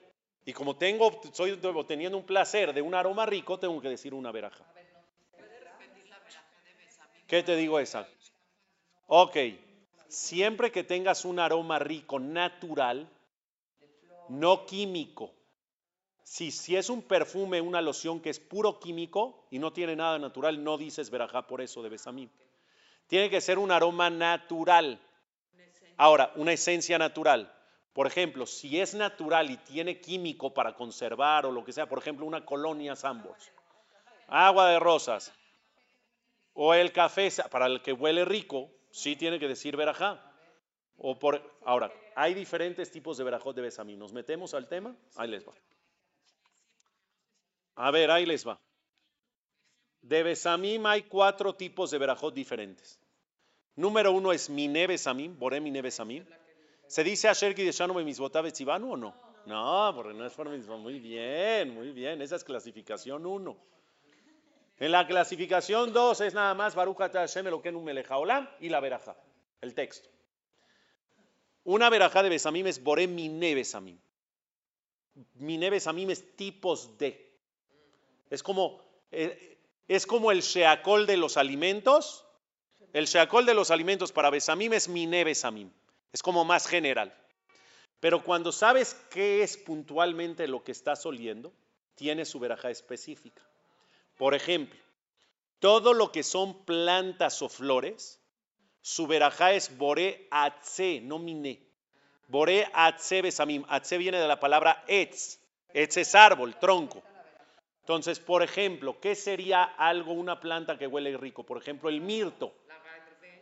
[0.48, 4.32] Y como tengo, estoy teniendo un placer de un aroma rico, tengo que decir una
[4.32, 4.64] veraja.
[7.28, 8.08] ¿Qué te digo esa?
[9.08, 9.36] Ok,
[10.08, 13.10] siempre que tengas un aroma rico, natural,
[14.30, 15.34] no químico.
[16.24, 20.18] Si, si es un perfume, una loción que es puro químico y no tiene nada
[20.18, 22.30] natural, no dices verajá por eso, debes a mí.
[23.08, 24.98] Tiene que ser un aroma natural.
[25.98, 27.54] Ahora, una esencia natural.
[27.98, 31.98] Por ejemplo, si es natural y tiene químico para conservar o lo que sea, por
[31.98, 33.52] ejemplo, una colonia Sambors,
[34.28, 35.34] agua de rosas,
[36.54, 40.22] o el café, para el que huele rico, sí tiene que decir verajá.
[40.96, 43.98] O por, ahora, hay diferentes tipos de verajot de besamim.
[43.98, 44.96] ¿Nos metemos al tema?
[45.16, 45.54] Ahí les va.
[47.78, 48.60] A ver, ahí les va.
[50.04, 53.00] De besamim hay cuatro tipos de verajot diferentes.
[53.76, 56.24] Número uno es mine besamim, boré mine besamim.
[56.88, 58.19] ¿Se dice asher de mis
[58.60, 59.13] ivanu o no?
[59.45, 62.21] No, porque no es por Muy bien, muy bien.
[62.21, 63.58] Esa es clasificación uno.
[64.80, 67.47] En la clasificación 2 es nada más Baruch Hashem
[68.12, 69.17] Olam y la veraja,
[69.62, 70.10] el texto.
[71.63, 73.97] Una veraja de Besamim es Boré Mine Besamim.
[75.34, 77.36] Mine Besamim es tipos de.
[78.30, 82.26] Es como, eh, es como el Sheakol de los alimentos.
[82.93, 85.71] El Sheakol de los alimentos para Besamim es Mine Besamim.
[86.12, 87.13] Es como más general.
[88.00, 91.52] Pero cuando sabes qué es puntualmente lo que estás oliendo,
[91.96, 93.41] tiene su veraja específica.
[94.17, 94.80] Por ejemplo,
[95.60, 98.22] todo lo que son plantas o flores,
[98.82, 101.60] su verajá es boré atse, no miné.
[102.28, 103.65] Boré atse besamim.
[103.67, 105.39] Atse viene de la palabra etz.
[105.74, 107.04] Etz es árbol, tronco.
[107.82, 111.46] Entonces, por ejemplo, ¿qué sería algo, una planta que huele rico?
[111.46, 112.54] Por ejemplo, el mirto,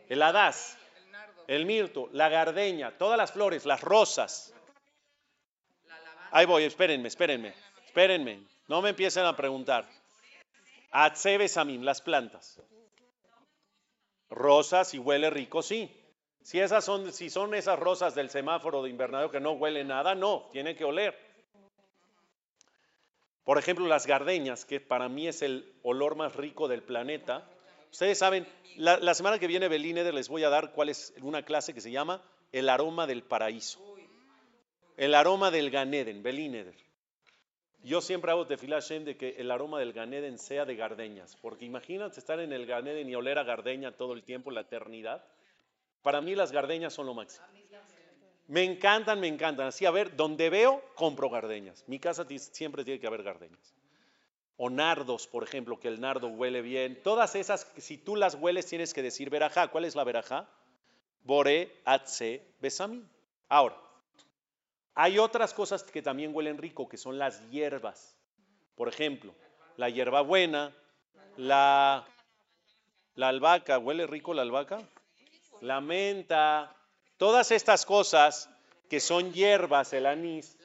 [0.08, 0.78] el hadas,
[1.46, 4.54] el mirto, la gardenia, todas las flores, las rosas.
[6.30, 7.54] Ahí voy, espérenme, espérenme,
[7.86, 8.42] espérenme.
[8.68, 9.88] No me empiecen a preguntar.
[10.90, 12.60] Atsebesamim, las plantas.
[14.28, 15.90] Rosas y huele rico, sí.
[16.42, 20.14] Si esas son, si son esas rosas del semáforo de invernadero que no huele nada,
[20.14, 21.16] no, tiene que oler.
[23.44, 27.48] Por ejemplo, las gardeñas, que para mí es el olor más rico del planeta.
[27.90, 28.46] Ustedes saben,
[28.76, 31.90] la, semana que viene Belíneder les voy a dar cuál es una clase que se
[31.90, 32.22] llama
[32.52, 33.80] el aroma del paraíso.
[34.96, 36.74] El aroma del Ganeden, Belíneder.
[37.82, 41.64] Yo siempre hago tefilá Shem de que el aroma del Ganeden sea de gardeñas, porque
[41.64, 45.24] imagínate estar en el Ganeden y oler a gardeña todo el tiempo, la eternidad.
[46.02, 47.46] Para mí las gardeñas son lo máximo.
[48.48, 49.66] Me encantan, me encantan.
[49.66, 51.84] Así, a ver, donde veo, compro gardeñas.
[51.88, 53.74] Mi casa siempre tiene que haber gardeñas.
[54.56, 57.02] O nardos, por ejemplo, que el nardo huele bien.
[57.02, 59.68] Todas esas, si tú las hueles, tienes que decir verajá.
[59.68, 60.48] ¿Cuál es la verajá?
[61.24, 63.04] Bore, atse, besami.
[63.48, 63.76] Ahora,
[64.94, 68.16] hay otras cosas que también huelen rico, que son las hierbas.
[68.76, 69.34] Por ejemplo,
[69.76, 70.74] la hierbabuena,
[71.36, 72.06] la,
[73.14, 74.82] la albahaca, ¿huele rico la albahaca?
[75.60, 76.74] La menta,
[77.18, 78.48] todas estas cosas
[78.88, 80.56] que son hierbas, el anís.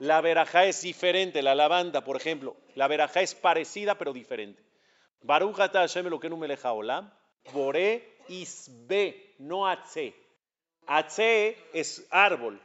[0.00, 2.56] La verajá es diferente, la lavanda, por ejemplo.
[2.74, 4.62] La verajá es parecida pero diferente.
[5.20, 7.12] Barujata Hashem lo que no me leja olam.
[7.52, 10.14] Boré isbe, no atse.
[10.86, 12.58] Atse es árbol.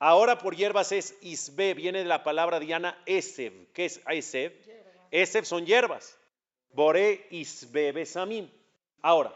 [0.00, 3.72] Ahora por hierbas es isbe, viene de la palabra diana esev.
[3.72, 4.52] ¿Qué es esev?
[5.12, 6.18] Esev son hierbas.
[6.72, 8.50] Boré isbe besamim.
[9.00, 9.32] Ahora,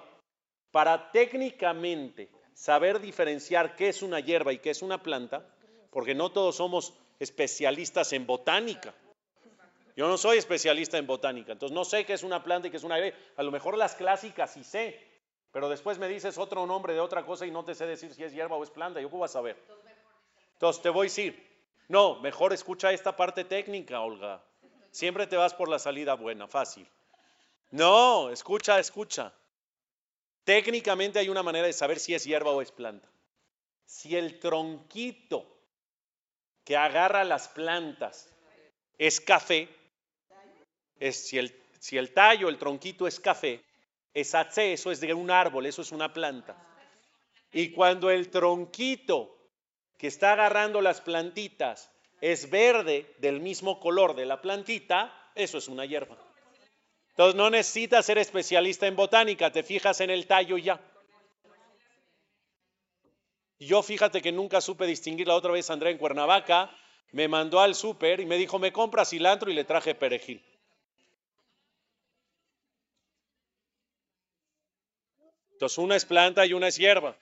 [0.73, 5.54] para técnicamente saber diferenciar qué es una hierba y qué es una planta,
[5.95, 8.93] porque no todos somos especialistas en botánica.
[9.97, 12.79] Yo no soy especialista en botánica, entonces no sé qué es una planta y qué
[12.79, 13.17] es una hierba.
[13.37, 15.01] A lo mejor las clásicas sí sé,
[15.53, 18.25] pero después me dices otro nombre de otra cosa y no te sé decir si
[18.25, 19.01] es hierba o es planta.
[19.01, 19.57] ¿Yo cómo voy a saber?
[20.55, 21.49] Entonces te voy a decir,
[21.87, 24.43] no, mejor escucha esta parte técnica, Olga.
[24.91, 26.89] Siempre te vas por la salida buena, fácil.
[27.71, 29.33] No, escucha, escucha.
[30.43, 33.09] Técnicamente hay una manera de saber si es hierba o es planta.
[33.87, 35.54] Si el tronquito
[36.65, 38.31] que agarra las plantas
[38.99, 39.69] es café,
[40.99, 43.63] es, si, el, si el tallo, el tronquito es café,
[44.13, 46.57] es AC, eso es de un árbol, eso es una planta.
[47.53, 49.37] Y cuando el tronquito
[49.99, 55.69] que está agarrando las plantitas es verde del mismo color de la plantita, eso es
[55.69, 56.17] una hierba.
[57.11, 60.81] Entonces no necesitas ser especialista en botánica, te fijas en el tallo ya.
[63.59, 66.71] Yo fíjate que nunca supe distinguir la otra vez Andrea en Cuernavaca,
[67.13, 70.45] me mandó al súper y me dijo, me compra cilantro y le traje perejil.
[75.53, 77.17] Entonces una es planta y una es hierba.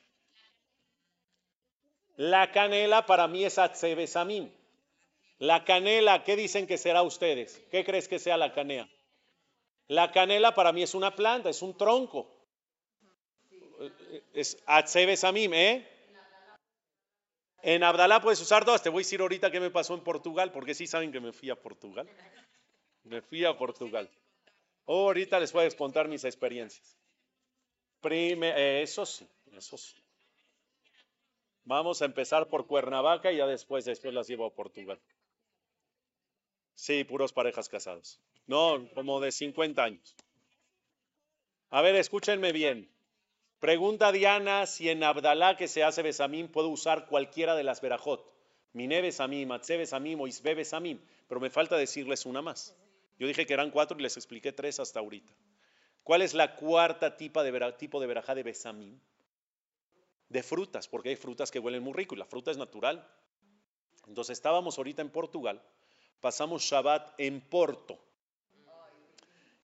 [2.17, 4.53] La canela para mí es atzebesamín.
[5.39, 7.63] La canela, ¿qué dicen que será ustedes?
[7.71, 8.89] ¿Qué crees que sea la canela?
[9.89, 12.27] La canela para mí es una planta, es un tronco.
[14.33, 15.92] Es Atsebesamim, ¿eh?
[17.63, 18.83] En Abdalá puedes usar dos.
[18.83, 21.33] Te voy a decir ahorita qué me pasó en Portugal, porque sí saben que me
[21.33, 22.09] fui a Portugal.
[23.05, 24.11] Me fui a Portugal.
[24.87, 26.99] ahorita les voy a contar mis experiencias.
[28.01, 29.95] Prime, eso sí, eso sí.
[31.65, 35.01] Vamos a empezar por Cuernavaca y ya después, después las llevo a Portugal.
[36.75, 38.21] Sí, puros parejas casados.
[38.49, 40.17] No, como de 50 años.
[41.71, 42.91] A ver, escúchenme bien.
[43.63, 48.29] Pregunta Diana si en Abdalá que se hace Besamim puedo usar cualquiera de las Berajot.
[48.73, 50.99] Miné Besamim, Atze Besamim o Isbe Besamim.
[51.29, 52.77] Pero me falta decirles una más.
[53.21, 55.33] Yo dije que eran cuatro y les expliqué tres hasta ahorita.
[56.03, 58.99] ¿Cuál es la cuarta tipo de, tipo de verajá de Besamim?
[60.29, 63.09] De frutas, porque hay frutas que huelen muy rico y la fruta es natural.
[64.09, 65.63] Entonces estábamos ahorita en Portugal,
[66.21, 67.97] pasamos Shabbat en Porto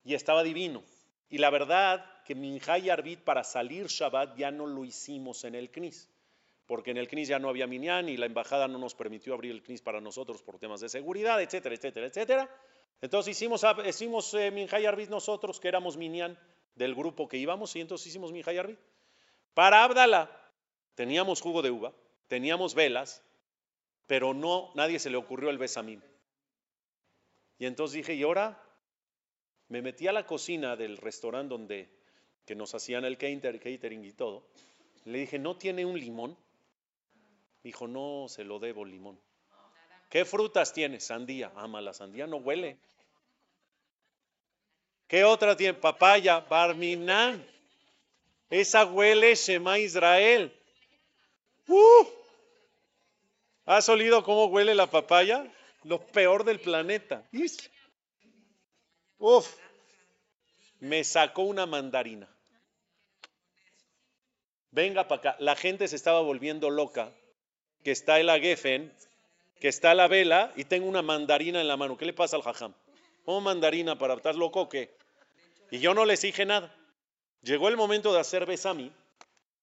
[0.04, 0.84] y estaba divino.
[1.30, 5.54] Y la verdad que Minjá y Arbit para salir Shabbat ya no lo hicimos en
[5.54, 6.10] el CNIS,
[6.66, 9.52] porque en el CNIS ya no había Minyan y la embajada no nos permitió abrir
[9.52, 12.60] el CNIS para nosotros por temas de seguridad, etcétera, etcétera, etcétera.
[13.00, 16.38] Entonces hicimos, hicimos eh, Minjá y Arbit nosotros, que éramos Minyan
[16.74, 18.78] del grupo que íbamos, y entonces hicimos Minjá y Arbit.
[19.54, 20.30] Para Abdala
[20.96, 21.94] teníamos jugo de uva,
[22.26, 23.24] teníamos velas,
[24.06, 26.04] pero no, nadie se le ocurrió el besamín.
[27.58, 28.62] Y entonces dije, ¿y ahora?
[29.68, 31.97] Me metí a la cocina del restaurante donde
[32.48, 34.42] que nos hacían el catering y todo.
[35.04, 36.34] Le dije, ¿no tiene un limón?
[37.62, 39.20] Dijo, no, se lo debo limón.
[40.08, 40.98] ¿Qué frutas tiene?
[40.98, 41.52] Sandía.
[41.56, 42.78] Ama, la sandía no huele.
[45.08, 45.74] ¿Qué otra tiene?
[45.74, 47.46] Papaya, barminan.
[48.48, 50.50] Esa huele Shema Israel.
[51.66, 52.06] ¡Uh!
[53.66, 55.46] ¿Has olido cómo huele la papaya?
[55.84, 57.22] Lo peor del planeta.
[59.18, 59.54] Uf,
[60.80, 62.26] me sacó una mandarina.
[64.70, 65.36] Venga para acá.
[65.38, 67.12] La gente se estaba volviendo loca.
[67.84, 68.92] Que está el agefen,
[69.60, 71.96] que está la vela y tengo una mandarina en la mano.
[71.96, 72.74] ¿Qué le pasa al jajam?
[73.24, 74.94] ¿Cómo mandarina para estar loco o qué?
[75.70, 76.74] Y yo no les dije nada.
[77.42, 78.92] Llegó el momento de hacer besami.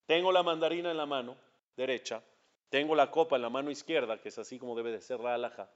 [0.05, 1.35] Tengo la mandarina en la mano
[1.75, 2.21] derecha.
[2.69, 5.35] Tengo la copa en la mano izquierda, que es así como debe de ser la
[5.35, 5.69] alhaja.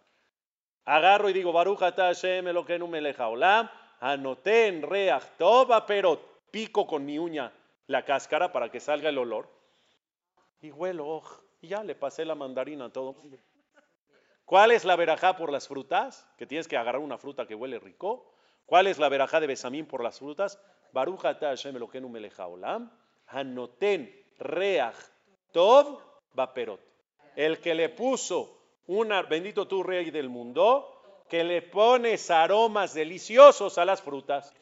[0.86, 6.22] Agarro y digo, Baruch Hashem Elokeinu melech haolam, anoten reach tova perot.
[6.52, 7.52] Pico con mi uña
[7.90, 9.50] la cáscara para que salga el olor.
[10.62, 11.24] Y huelo,
[11.60, 13.16] y ya le pasé la mandarina a todo.
[14.46, 16.28] ¿Cuál es la verajá por las frutas?
[16.38, 18.32] Que tienes que agarrar una fruta que huele rico.
[18.66, 20.62] ¿Cuál es la verajá de Besamín por las frutas?
[20.92, 22.92] Baruch Hashem Elokeinu melech haolam,
[23.26, 24.96] anoten reach
[25.52, 26.00] tov
[26.34, 26.82] vaperot.
[27.36, 33.80] El que le puso una, bendito tú rey del mundo, que le pones aromas deliciosos
[33.80, 34.54] a las frutas.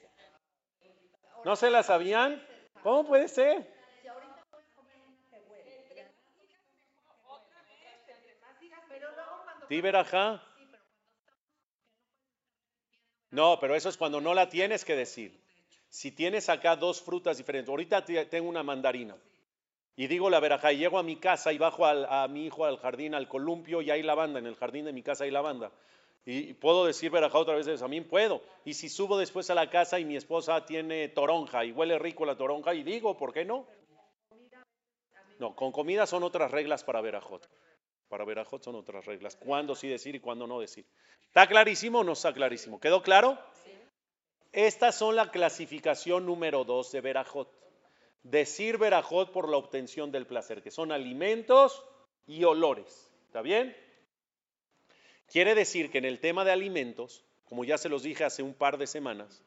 [1.44, 2.42] ¿No se las sabían?
[2.88, 3.68] ¿Cómo puede ser?
[13.30, 15.38] No, pero eso es cuando no la tienes que decir.
[15.90, 19.18] Si tienes acá dos frutas diferentes, ahorita tengo una mandarina
[19.98, 22.78] y digo la verajá, y llego a mi casa y bajo a mi hijo al
[22.78, 25.74] jardín, al columpio, y hay lavanda, en el jardín de mi casa hay lavanda.
[26.26, 28.42] Y puedo decir verajá otra vez de también puedo.
[28.66, 32.26] Y si subo después a la casa y mi esposa tiene toronja y huele rico
[32.26, 33.66] la toronja, y digo, ¿por qué no?
[35.40, 37.48] No, con comida son otras reglas para Berajot.
[38.10, 39.36] Para Berajot son otras reglas.
[39.36, 40.86] Cuándo sí decir y cuándo no decir.
[41.28, 42.80] ¿Está clarísimo o no está clarísimo?
[42.80, 43.38] ¿Quedó claro?
[44.52, 47.52] Estas son la clasificación número dos de Berajot.
[48.24, 51.86] Decir Berajot por la obtención del placer, que son alimentos
[52.26, 53.14] y olores.
[53.28, 53.76] ¿Está bien?
[55.28, 58.54] Quiere decir que en el tema de alimentos, como ya se los dije hace un
[58.54, 59.44] par de semanas,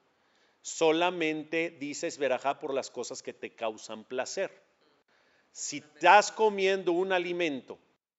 [0.61, 4.51] solamente dices verajá por las cosas que te causan placer.
[5.53, 7.79] Si estás comiendo un alimento,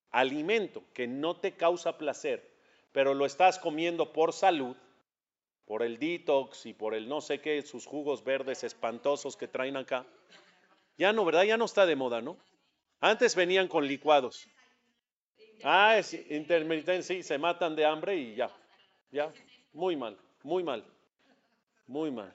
[0.09, 2.51] alimento que no te causa placer,
[2.91, 4.75] pero lo estás comiendo por salud,
[5.65, 9.77] por el detox y por el no sé qué, sus jugos verdes espantosos que traen
[9.77, 10.05] acá,
[10.97, 11.43] ya no, ¿verdad?
[11.43, 12.37] Ya no está de moda, ¿no?
[12.99, 14.47] Antes venían con licuados.
[15.63, 18.51] Ah, es intermitente, sí, se matan de hambre y ya,
[19.11, 19.31] ya,
[19.73, 20.83] muy mal, muy mal,
[21.87, 22.33] muy mal.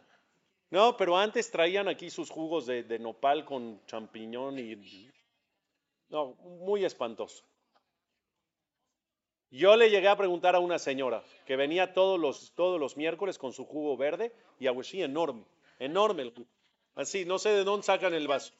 [0.70, 5.10] No, pero antes traían aquí sus jugos de, nopal con champiñón y...
[6.08, 7.44] No, muy espantoso.
[9.50, 13.38] Yo le llegué a preguntar a una señora que venía todos los, todos los miércoles
[13.38, 15.44] con su jugo verde y sí, enorme,
[15.78, 16.48] enorme el jugo.
[16.96, 18.52] Así, no sé de dónde sacan el vaso.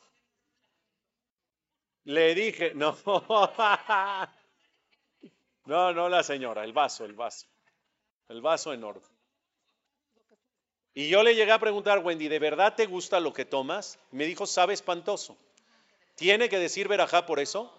[2.05, 2.97] Le dije, no,
[5.67, 7.47] no, no la señora, el vaso, el vaso.
[8.29, 9.07] El vaso enorme.
[10.95, 13.99] Y yo le llegué a preguntar, Wendy, ¿de verdad te gusta lo que tomas?
[14.13, 15.37] me dijo, sabe espantoso.
[16.15, 17.73] ¿Tiene que decir verajá por eso?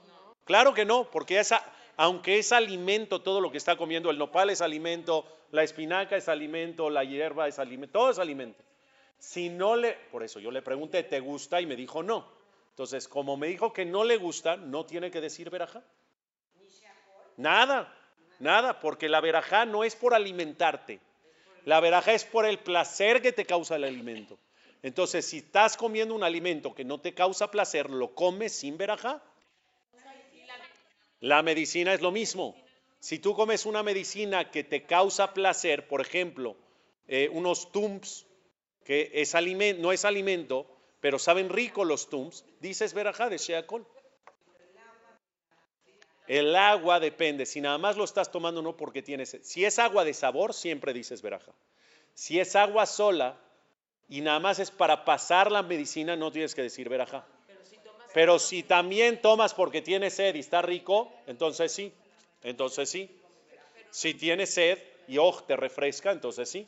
[0.45, 1.63] Claro que no, porque esa,
[1.97, 6.29] aunque es alimento todo lo que está comiendo, el nopal es alimento, la espinaca es
[6.29, 8.63] alimento, la hierba es alimento, todo es alimento.
[9.17, 11.59] Si no le, por eso yo le pregunté, ¿te gusta?
[11.59, 12.27] Y me dijo no.
[12.69, 15.83] Entonces, como me dijo que no le gusta, no tiene que decir verajá.
[17.37, 17.93] Nada,
[18.39, 20.99] nada, porque la verajá no es por alimentarte.
[21.65, 24.37] La verajá es por el placer que te causa el alimento.
[24.83, 29.21] Entonces, si estás comiendo un alimento que no te causa placer, lo comes sin verajá.
[31.19, 32.55] La medicina es lo mismo.
[32.99, 36.55] Si tú comes una medicina que te causa placer, por ejemplo,
[37.07, 38.25] eh, unos tums,
[38.83, 39.35] que es
[39.79, 40.67] no es alimento,
[40.99, 43.85] pero saben rico los tums, dices verajá de sheakol.
[46.27, 50.03] El agua depende, si nada más lo estás tomando no porque tienes, si es agua
[50.03, 51.53] de sabor, siempre dices veraja.
[52.13, 53.37] Si es agua sola
[54.09, 57.25] y nada más es para pasar la medicina, no tienes que decir veraja.
[58.13, 61.93] Pero si también tomas porque tienes sed y está rico, entonces sí,
[62.43, 63.09] entonces sí.
[63.91, 66.65] Si tienes sed y oh, te refresca, entonces sí.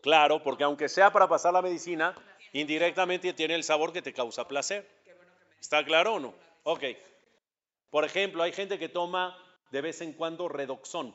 [0.00, 2.14] Claro, porque aunque sea para pasar la medicina,
[2.60, 4.88] indirectamente tiene el sabor que te causa placer.
[5.60, 6.34] ¿Está claro o no?
[6.62, 6.84] Ok.
[7.90, 9.36] Por ejemplo, hay gente que toma
[9.70, 11.14] de vez en cuando redoxón.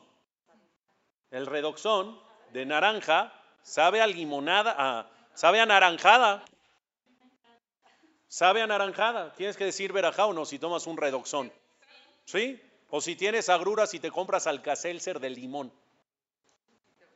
[1.30, 2.20] El redoxón
[2.52, 6.44] de naranja sabe a limonada, sabe a naranjada.
[8.28, 9.32] Sabe a naranjada.
[9.34, 11.52] Tienes que decir verajá o no si tomas un redoxón.
[12.24, 12.60] ¿Sí?
[12.90, 15.72] O si tienes agruras y te compras alcacelser de limón.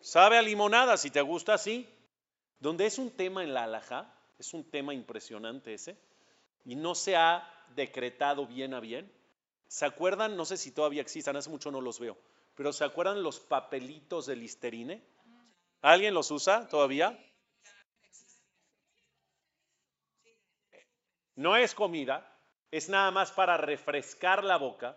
[0.01, 1.89] Sabe a limonada, si te gusta, sí.
[2.61, 5.99] Donde es un tema en la alhaja, es un tema impresionante ese,
[6.64, 9.11] y no se ha decretado bien a bien.
[9.68, 10.37] ¿Se acuerdan?
[10.37, 12.16] No sé si todavía existan, hace mucho no los veo,
[12.55, 15.03] pero ¿se acuerdan los papelitos de listerine?
[15.83, 17.18] ¿Alguien los usa todavía?
[21.35, 22.33] No es comida,
[22.70, 24.96] es nada más para refrescar la boca,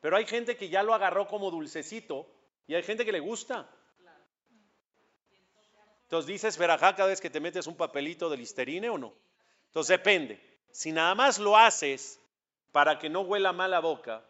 [0.00, 2.26] pero hay gente que ya lo agarró como dulcecito
[2.66, 3.68] y hay gente que le gusta.
[6.12, 9.14] Entonces dices verajá cada vez que te metes un papelito de listerine o no.
[9.68, 10.38] Entonces depende.
[10.70, 12.20] Si nada más lo haces
[12.70, 14.22] para que no huela mal la boca,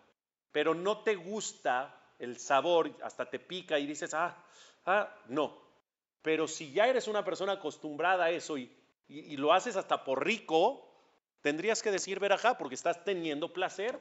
[0.53, 4.37] pero no te gusta el sabor, hasta te pica y dices, ah,
[4.87, 5.61] ah, no.
[6.23, 8.73] Pero si ya eres una persona acostumbrada a eso y,
[9.09, 10.89] y lo haces hasta por rico,
[11.41, 14.01] tendrías que decir verajá porque estás teniendo placer.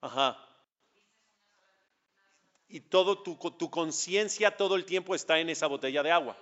[0.00, 0.48] Ajá
[2.72, 6.38] y todo tu, tu conciencia todo el tiempo está en esa botella de agua,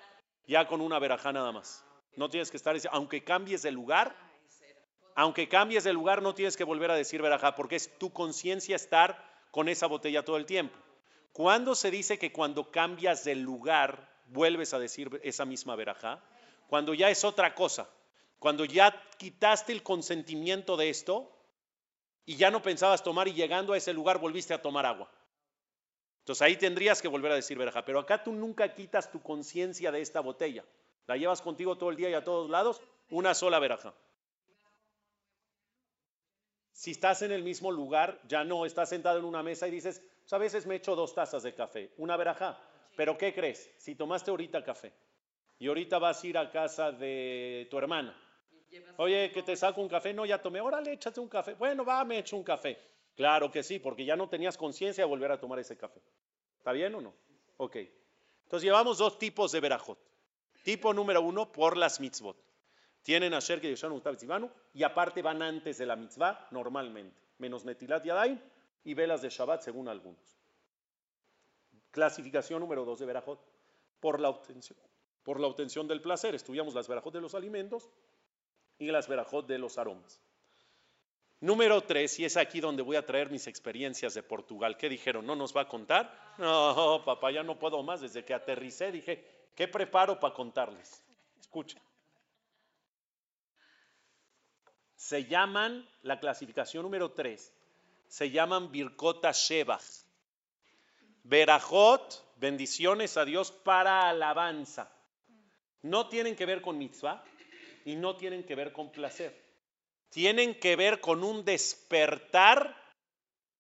[0.46, 1.84] ya con una verajá nada más.
[2.14, 4.16] No tienes que estar, aunque cambies de lugar,
[5.16, 8.76] aunque cambies de lugar, no tienes que volver a decir verajá, porque es tu conciencia
[8.76, 10.78] estar con esa botella todo el tiempo.
[11.32, 16.22] ¿Cuándo se dice que cuando cambias de lugar vuelves a decir esa misma verajá?
[16.68, 17.90] Cuando ya es otra cosa.
[18.38, 21.36] Cuando ya quitaste el consentimiento de esto
[22.24, 25.10] y ya no pensabas tomar y llegando a ese lugar volviste a tomar agua.
[26.30, 27.84] Entonces ahí tendrías que volver a decir verja.
[27.84, 30.64] Pero acá tú nunca quitas tu conciencia de esta botella.
[31.08, 33.92] La llevas contigo todo el día y a todos lados, una sola verja.
[36.70, 40.04] Si estás en el mismo lugar, ya no, estás sentado en una mesa y dices,
[40.20, 42.56] pues a veces me echo dos tazas de café, una verja.
[42.94, 43.68] Pero ¿qué crees?
[43.76, 44.92] Si tomaste ahorita café
[45.58, 48.16] y ahorita vas a ir a casa de tu hermana.
[48.98, 50.14] Oye, que te saco un café.
[50.14, 50.60] No, ya tomé.
[50.60, 51.54] Órale, échate un café.
[51.54, 52.78] Bueno, va, me echo un café.
[53.20, 56.00] Claro que sí, porque ya no tenías conciencia de volver a tomar ese café.
[56.56, 57.12] ¿Está bien o no?
[57.58, 57.76] Ok.
[58.44, 59.98] Entonces llevamos dos tipos de verajot.
[60.64, 62.42] Tipo número uno, por las mitzvot.
[63.02, 63.74] Tienen Asher que
[64.72, 68.40] y aparte van antes de la mitzvah normalmente, menos Netilat Yadayim
[68.84, 70.40] y velas de Shabbat según algunos.
[71.90, 73.38] Clasificación número dos de Berajot,
[74.00, 74.78] por la obtención,
[75.24, 76.34] por la obtención del placer.
[76.34, 77.90] Estudiamos las Berajot de los alimentos
[78.78, 80.22] y las Berajot de los aromas.
[81.40, 84.76] Número tres, y es aquí donde voy a traer mis experiencias de Portugal.
[84.76, 85.24] ¿Qué dijeron?
[85.24, 86.34] ¿No nos va a contar?
[86.36, 88.02] No, papá, ya no puedo más.
[88.02, 89.24] Desde que aterricé dije,
[89.54, 91.02] ¿qué preparo para contarles?
[91.40, 91.80] Escuchen.
[94.96, 97.54] Se llaman, la clasificación número 3,
[98.06, 100.04] se llaman Birkota Shebach.
[101.22, 104.92] Berajot, bendiciones a Dios para alabanza.
[105.80, 107.24] No tienen que ver con mitzvah
[107.86, 109.49] y no tienen que ver con placer.
[110.10, 112.76] Tienen que ver con un despertar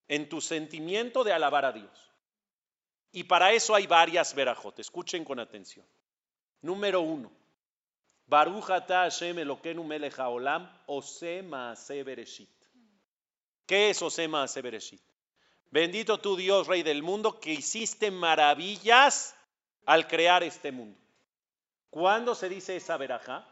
[0.08, 2.12] en tu sentimiento de alabar a Dios.
[3.12, 4.78] Y para eso hay varias verajot.
[4.78, 5.86] Escuchen con atención.
[6.62, 7.32] Número uno,
[8.26, 10.16] Baruch Hashem Elokeinu melech
[10.86, 11.42] ose
[12.04, 12.48] bereshit.
[13.66, 14.62] ¿Qué es ose maase?
[15.70, 19.34] Bendito tu Dios, Rey del mundo, que hiciste maravillas
[19.86, 20.98] al crear este mundo.
[21.88, 23.48] ¿Cuándo se dice esa veraja?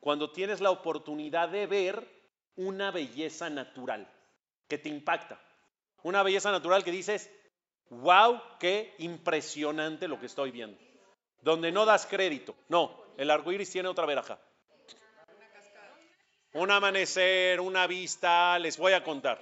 [0.00, 2.15] Cuando tienes la oportunidad de ver
[2.56, 4.10] una belleza natural
[4.68, 5.40] que te impacta.
[6.02, 7.30] Una belleza natural que dices,
[7.90, 10.78] wow, qué impresionante lo que estoy viendo.
[11.42, 12.54] Donde no das crédito.
[12.68, 14.38] No, el arco iris tiene otra veraja.
[16.52, 19.38] Un amanecer, una vista, les voy a contar.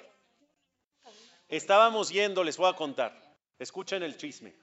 [1.49, 3.17] Estábamos yendo, les voy a contar.
[3.59, 4.55] Escuchen el chisme.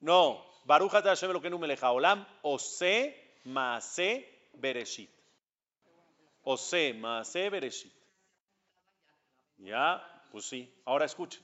[0.00, 5.10] No, Baruja Hashem lo que no me leja olam, ose maase bereshit.
[6.44, 7.92] Ose maase bereshit.
[9.58, 10.72] Ya, pues sí.
[10.84, 11.42] Ahora escuchen.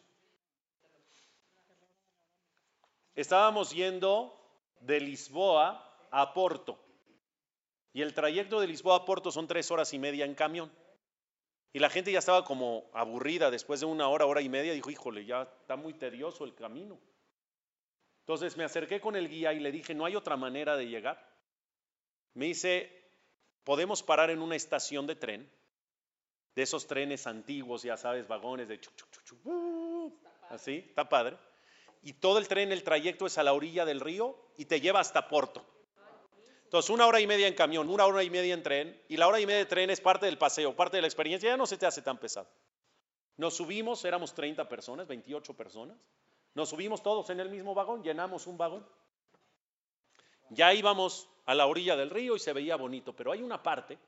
[3.14, 4.34] Estábamos yendo
[4.80, 6.78] de Lisboa a Porto.
[7.92, 10.70] Y el trayecto de Lisboa a Porto son tres horas y media en camión.
[11.72, 14.72] Y la gente ya estaba como aburrida después de una hora, hora y media.
[14.72, 16.98] Dijo, híjole, ya está muy tedioso el camino.
[18.20, 21.28] Entonces me acerqué con el guía y le dije, no hay otra manera de llegar.
[22.34, 22.99] Me dice,
[23.64, 25.50] podemos parar en una estación de tren,
[26.54, 28.94] de esos trenes antiguos, ya sabes, vagones de chuc,
[29.44, 30.12] uh,
[30.50, 31.36] así, está padre
[32.02, 35.00] y todo el tren, el trayecto es a la orilla del río y te lleva
[35.00, 35.64] hasta Porto.
[36.64, 39.26] Entonces, una hora y media en camión, una hora y media en tren, y la
[39.26, 41.66] hora y media de tren es parte del paseo, parte de la experiencia, ya no
[41.66, 42.48] se te hace tan pesado.
[43.36, 45.98] Nos subimos, éramos 30 personas, 28 personas,
[46.54, 48.86] nos subimos todos en el mismo vagón, llenamos un vagón.
[50.50, 53.98] Ya íbamos a la orilla del río y se veía bonito, pero hay una parte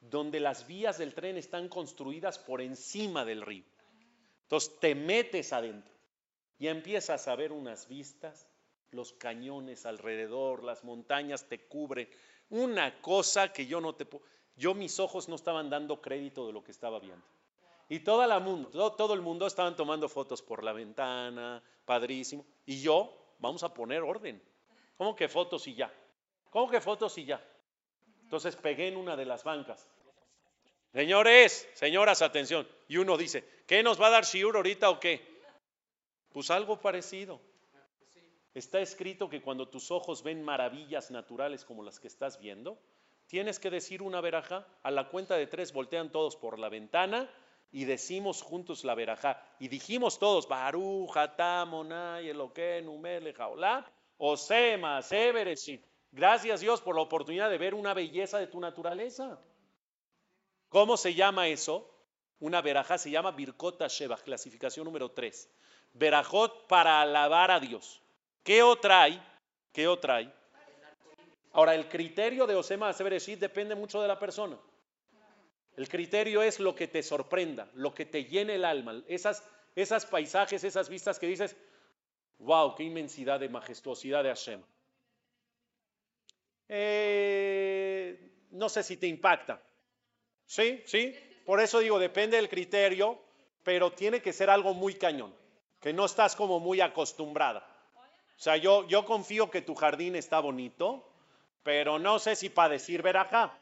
[0.00, 3.64] donde las vías del tren están construidas por encima del río.
[4.42, 5.94] Entonces te metes adentro
[6.58, 8.46] y empiezas a ver unas vistas,
[8.90, 12.06] los cañones alrededor, las montañas te cubren,
[12.50, 14.22] una cosa que yo no te puedo,
[14.54, 17.24] yo mis ojos no estaban dando crédito de lo que estaba viendo.
[17.88, 22.44] Y toda la mundo, todo, todo el mundo estaban tomando fotos por la ventana, padrísimo.
[22.66, 24.42] Y yo, vamos a poner orden.
[24.98, 25.90] ¿Cómo que fotos y ya?
[26.50, 27.42] ¿Cómo que fotos y ya?
[28.22, 29.88] Entonces pegué en una de las bancas.
[30.92, 32.66] Señores, señoras, atención.
[32.88, 35.40] Y uno dice, ¿qué nos va a dar Shiur ahorita o qué?
[36.30, 37.40] Pues algo parecido.
[38.54, 42.78] Está escrito que cuando tus ojos ven maravillas naturales como las que estás viendo,
[43.26, 44.66] tienes que decir una veraja.
[44.82, 47.30] A la cuenta de tres voltean todos por la ventana
[47.70, 49.42] y decimos juntos la veraja.
[49.58, 55.87] Y dijimos todos, Baruch, Atamonay, Eloque, Numele, Jaolá, Osema, Severeshit.
[56.10, 59.38] Gracias Dios por la oportunidad de ver una belleza de tu naturaleza.
[60.68, 61.94] ¿Cómo se llama eso?
[62.40, 65.50] Una veraja se llama Birkota Sheba, clasificación número 3.
[65.94, 68.00] Verajot para alabar a Dios.
[68.42, 69.22] ¿Qué otra hay?
[69.72, 70.32] ¿Qué otra hay?
[71.52, 74.58] Ahora, el criterio de Osema Sebereshit depende mucho de la persona.
[75.76, 80.06] El criterio es lo que te sorprenda, lo que te llene el alma, esas, esas
[80.06, 81.56] paisajes, esas vistas que dices,
[82.38, 84.62] wow, qué inmensidad de majestuosidad de Hashem.
[86.68, 89.62] Eh, no sé si te impacta.
[90.46, 91.14] Sí, sí.
[91.44, 93.18] Por eso digo, depende del criterio,
[93.62, 95.34] pero tiene que ser algo muy cañón
[95.80, 97.66] que no estás como muy acostumbrada.
[98.36, 101.08] O sea, yo, yo confío que tu jardín está bonito,
[101.62, 103.58] pero no sé si para decir verajá.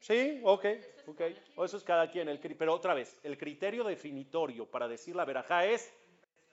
[0.00, 0.66] Sí, ok,
[1.06, 1.22] ok.
[1.56, 2.28] O eso es cada quien.
[2.28, 5.92] El, pero otra vez, el criterio definitorio para decir la verajá es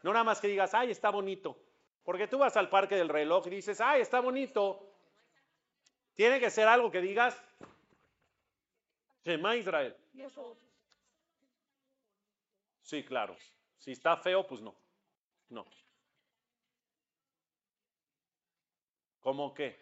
[0.02, 1.58] No nada más que digas, ay, está bonito.
[2.04, 4.93] Porque tú vas al parque del reloj y dices, ay, está bonito.
[6.16, 7.42] Tiene que ser algo que digas,
[9.24, 9.96] Shema Israel.
[12.82, 13.36] Sí, claro.
[13.78, 14.76] Si está feo, pues no.
[15.50, 15.66] No.
[19.22, 19.82] ¿Cómo qué?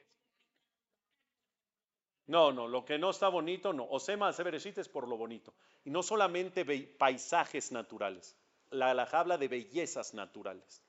[2.27, 3.85] No, no, lo que no está bonito, no.
[3.89, 5.53] Osema Sebereshit es por lo bonito.
[5.83, 6.63] Y no solamente
[6.97, 8.37] paisajes naturales.
[8.69, 10.83] La habla de bellezas naturales.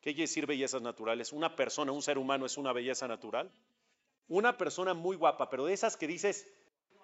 [0.00, 1.32] ¿Qué quiere decir bellezas naturales?
[1.32, 3.50] Una persona, un ser humano es una belleza natural.
[4.28, 6.46] Una persona muy guapa, pero de esas que dices,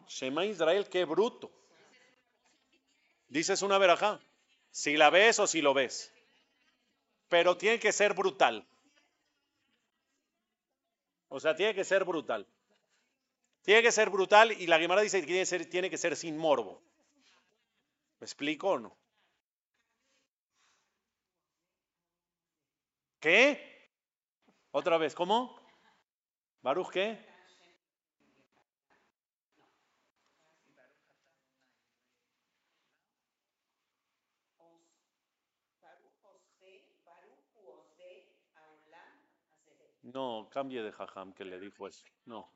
[0.06, 1.50] Shema Israel, qué bruto.
[3.28, 4.20] Dices una verajá.
[4.70, 6.12] Si la ves o si lo ves.
[7.28, 8.66] Pero tiene que ser brutal.
[11.28, 12.46] O sea, tiene que ser brutal.
[13.62, 16.16] Tiene que ser brutal y la Guimara dice que tiene que, ser, tiene que ser
[16.16, 16.82] sin morbo.
[18.20, 18.96] ¿Me explico o no?
[23.20, 23.90] ¿Qué?
[24.70, 25.63] Otra vez, ¿cómo?
[26.64, 27.18] ¿Baruch qué?
[40.02, 42.04] No, cambie de jajam que le dijo eso.
[42.24, 42.48] No.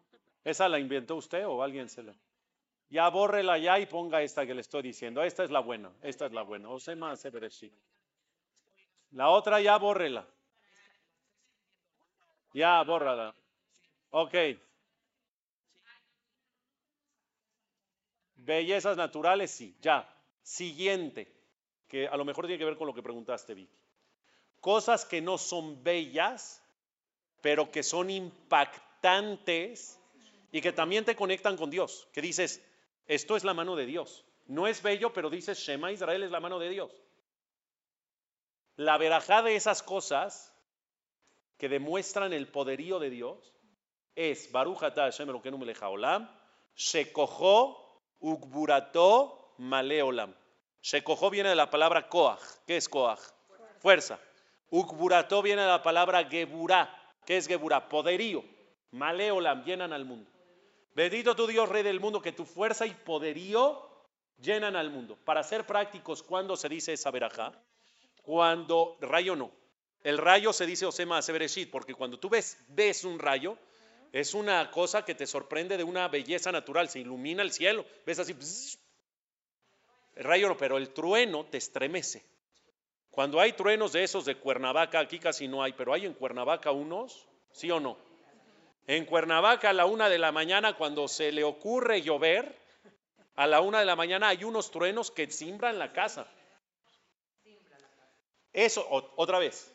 [0.43, 2.15] ¿Esa la inventó usted o alguien se la?
[2.89, 5.23] Ya bórrela ya y ponga esta que le estoy diciendo.
[5.23, 5.93] Esta es la buena.
[6.01, 6.71] Esta es la buena.
[6.71, 7.27] O sea, más
[9.11, 10.27] La otra ya bórrela.
[12.55, 13.35] Ya, bórrala.
[14.11, 14.35] Ok.
[18.37, 19.77] Bellezas naturales, sí.
[19.81, 20.09] Ya.
[20.43, 21.35] Siguiente.
[21.87, 23.79] Que a lo mejor tiene que ver con lo que preguntaste, Vicky.
[24.61, 26.63] Cosas que no son bellas,
[27.41, 29.99] pero que son impactantes
[30.51, 32.09] y que también te conectan con Dios.
[32.13, 32.65] Que dices,
[33.07, 34.25] esto es la mano de Dios.
[34.47, 36.91] No es bello, pero dices, Shema Israel es la mano de Dios.
[38.77, 40.55] La verajá de esas cosas
[41.59, 43.53] que demuestran el poderío de Dios
[44.19, 46.29] es Baruch Ata Hashem Elokeinu Melech Haolam,
[46.75, 47.77] Shekojo
[48.19, 50.35] Ugburato Maleolam.
[50.83, 52.41] Shekojo viene de la palabra Koach.
[52.67, 53.21] ¿Qué es Koach?
[53.79, 54.19] Fuerza.
[54.71, 56.93] Ugburato viene de la palabra Geburah.
[57.25, 57.89] ¿Qué es Geburah?
[57.89, 58.43] Poderío.
[58.91, 60.29] Maleolam, llenan al mundo.
[60.97, 63.89] Bendito tu Dios, Rey del mundo, que tu fuerza y poderío
[64.41, 65.17] llenan al mundo.
[65.25, 67.53] Para ser prácticos, ¿cuándo se dice esa verajá?
[68.23, 69.53] Cuando rayo no.
[70.03, 73.57] El rayo se dice Osema Sebereshit, porque cuando tú ves, ves un rayo,
[74.13, 78.19] es una cosa que te sorprende de una belleza natural, se ilumina el cielo, ves
[78.19, 78.35] así,
[80.15, 82.25] el rayo no, pero el trueno te estremece.
[83.11, 86.71] Cuando hay truenos de esos de Cuernavaca, aquí casi no hay, pero hay en Cuernavaca
[86.73, 87.99] unos, ¿sí o no?
[88.87, 92.59] En Cuernavaca a la una de la mañana, cuando se le ocurre llover,
[93.37, 96.27] a la una de la mañana hay unos truenos que simbran la casa.
[98.53, 99.73] Eso, otra vez,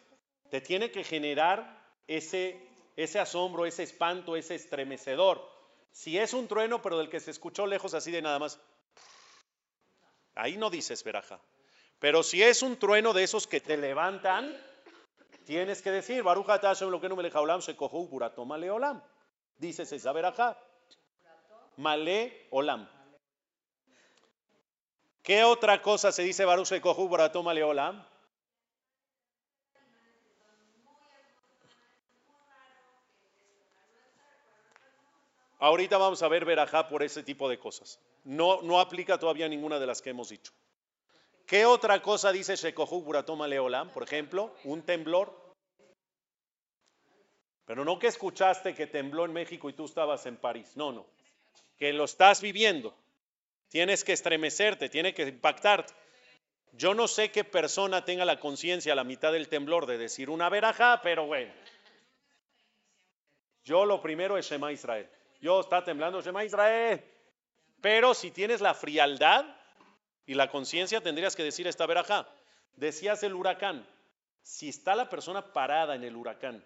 [0.50, 2.60] te tiene que generar ese,
[2.96, 5.48] ese asombro, ese espanto, ese estremecedor.
[5.91, 8.60] Si es un trueno, pero del que se escuchó lejos así de nada más,
[10.36, 11.39] ahí no dices veraja.
[12.00, 14.56] Pero si es un trueno de esos que te levantan,
[15.46, 18.70] tienes que decir, Baruch Hashem lo que no me deja olam se cojo burato male
[18.70, 19.02] olam.
[19.58, 20.58] Dices esa verajá.
[21.78, 22.89] Male olam.
[25.22, 28.06] ¿Qué otra cosa se dice Baruch se cojo burato male olam?
[35.64, 37.97] Ahorita vamos a ver verajá por ese tipo de cosas.
[38.26, 40.51] No, no aplica todavía ninguna de las que hemos dicho.
[41.45, 43.89] ¿Qué otra cosa dice Shekohu Buratoma Leolam?
[43.89, 45.34] Por ejemplo, un temblor.
[47.64, 50.76] Pero no que escuchaste que tembló en México y tú estabas en París.
[50.76, 51.05] No, no.
[51.78, 52.93] Que lo estás viviendo.
[53.70, 55.93] Tienes que estremecerte, tiene que impactarte.
[56.74, 60.30] Yo no sé qué persona tenga la conciencia a la mitad del temblor de decir
[60.30, 61.53] una verajá, pero bueno.
[63.64, 65.09] Yo lo primero es Shema Israel.
[65.44, 67.04] Yo está temblando Shema Israel.
[67.82, 69.46] Pero si tienes la frialdad,
[70.26, 72.28] y la conciencia tendrías que decir esta verajá.
[72.76, 73.86] Decías el huracán.
[74.41, 76.64] Si está la persona parada en el huracán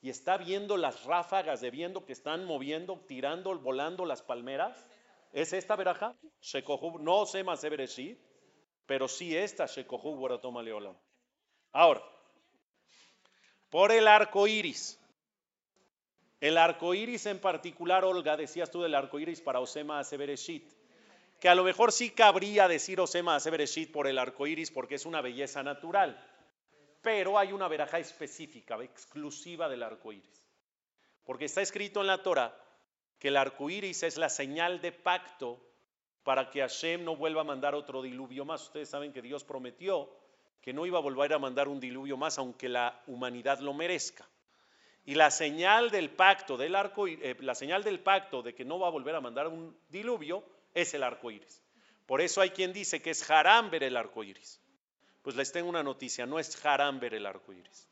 [0.00, 4.86] y está viendo las ráfagas de viento que están moviendo, tirando, volando las palmeras,
[5.32, 6.14] ¿es esta verajá?
[7.00, 8.18] No sé más sí,
[8.86, 10.96] pero sí esta Shekohu Boratoma Leolam.
[11.72, 12.02] Ahora,
[13.68, 14.97] por el arco iris.
[16.40, 20.78] El arco iris en particular, Olga, decías tú del arco iris para Osema Sebereshit
[21.40, 25.06] que a lo mejor sí cabría decir Osema Sebereshit por el arco iris porque es
[25.06, 26.20] una belleza natural,
[27.00, 30.46] pero hay una veraja específica, exclusiva del arco iris.
[31.24, 32.56] Porque está escrito en la Torah
[33.18, 35.60] que el arco iris es la señal de pacto
[36.24, 38.64] para que Hashem no vuelva a mandar otro diluvio más.
[38.64, 40.10] Ustedes saben que Dios prometió
[40.60, 44.28] que no iba a volver a mandar un diluvio más, aunque la humanidad lo merezca.
[45.08, 48.78] Y la señal del pacto del arco, eh, la señal del pacto de que no
[48.78, 50.44] va a volver a mandar un diluvio
[50.74, 51.62] es el arco iris.
[52.04, 54.60] Por eso hay quien dice que es haram ver el arco iris.
[55.22, 57.88] Pues les tengo una noticia, no es haram ver el arco iris.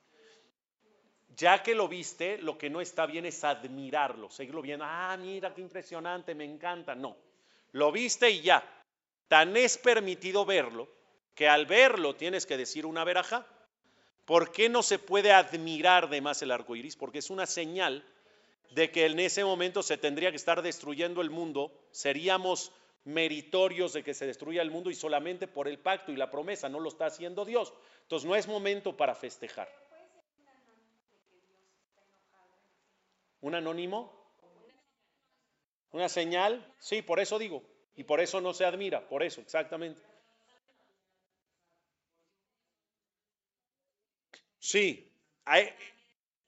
[1.35, 4.85] Ya que lo viste, lo que no está bien es admirarlo, seguirlo viendo.
[4.87, 6.95] Ah, mira qué impresionante, me encanta.
[6.95, 7.17] No,
[7.73, 8.63] lo viste y ya.
[9.27, 10.87] Tan es permitido verlo
[11.35, 13.47] que al verlo tienes que decir una veraja.
[14.27, 16.97] ¿Por qué no se puede admirar de más el arco iris?
[16.97, 18.05] Porque es una señal
[18.73, 21.73] de que en ese momento se tendría que estar destruyendo el mundo.
[21.93, 22.73] Seríamos
[23.05, 26.69] meritorios de que se destruya el mundo y solamente por el pacto y la promesa
[26.69, 27.73] no lo está haciendo Dios.
[28.03, 29.69] Entonces no es momento para festejar.
[33.41, 34.13] ¿Un anónimo?
[35.93, 36.75] ¿Una señal?
[36.81, 37.63] Sí, por eso digo.
[37.95, 40.03] Y por eso no se admira, por eso, exactamente.
[44.67, 45.09] Sí,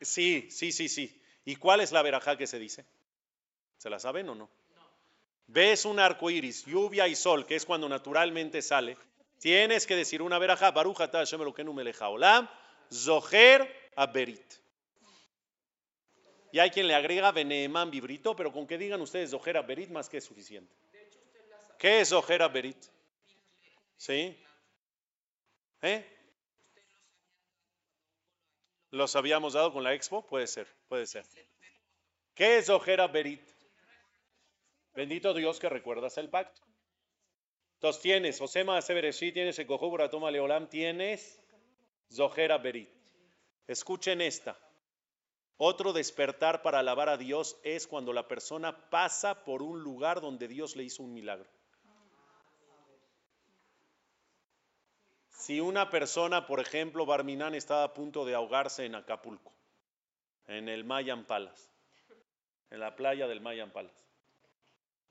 [0.01, 1.23] sí, sí, sí, sí.
[1.45, 2.85] ¿Y cuál es la verajá que se dice?
[3.77, 4.51] ¿Se la saben o no?
[5.47, 8.97] Ves un arco iris, lluvia y sol, que es cuando naturalmente sale.
[9.39, 12.51] Tienes que decir una verajá, Baruch ata Hashem Elokeinu haolam,
[12.93, 14.53] zoher aberit.
[16.51, 20.09] Y hay quien le agrega Beneemán Vibrito, pero con que digan ustedes Ojera Berit más
[20.09, 20.75] que es suficiente.
[21.79, 22.85] ¿Qué es Ojera Berit?
[23.97, 24.37] ¿Sí?
[25.83, 26.18] ¿Eh?
[28.91, 30.27] ¿Los habíamos dado con la expo?
[30.27, 31.25] Puede ser, puede ser.
[32.35, 33.43] ¿Qué es Ojera Berit?
[34.95, 36.63] Bendito Dios que recuerdas el pacto.
[37.75, 41.41] Entonces tienes, Osema sí tienes Ekojubra Toma Leolam, tienes
[42.11, 42.91] Zohera Berit.
[43.69, 44.59] Escuchen esta.
[45.57, 50.49] Otro despertar para alabar a Dios es cuando la persona pasa por un lugar donde
[50.49, 51.49] Dios le hizo un milagro.
[55.39, 59.53] Si una persona, por ejemplo, Barminán estaba a punto de ahogarse en Acapulco,
[60.49, 61.71] en el Mayan Palace,
[62.71, 63.95] en la playa del Mayan Palace.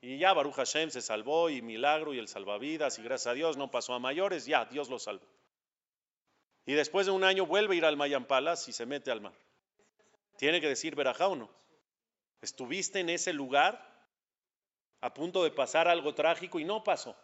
[0.02, 3.56] Y ya Baruch Hashem se salvó y milagro y el salvavidas y gracias a Dios
[3.56, 5.26] no pasó a mayores, ya Dios lo salvó.
[6.66, 9.22] Y después de un año vuelve a ir al Mayan Palace y se mete al
[9.22, 9.34] mar.
[10.36, 11.50] Tiene que decir verajá o no.
[12.42, 13.82] Estuviste en ese lugar
[15.00, 17.16] a punto de pasar algo trágico y no pasó.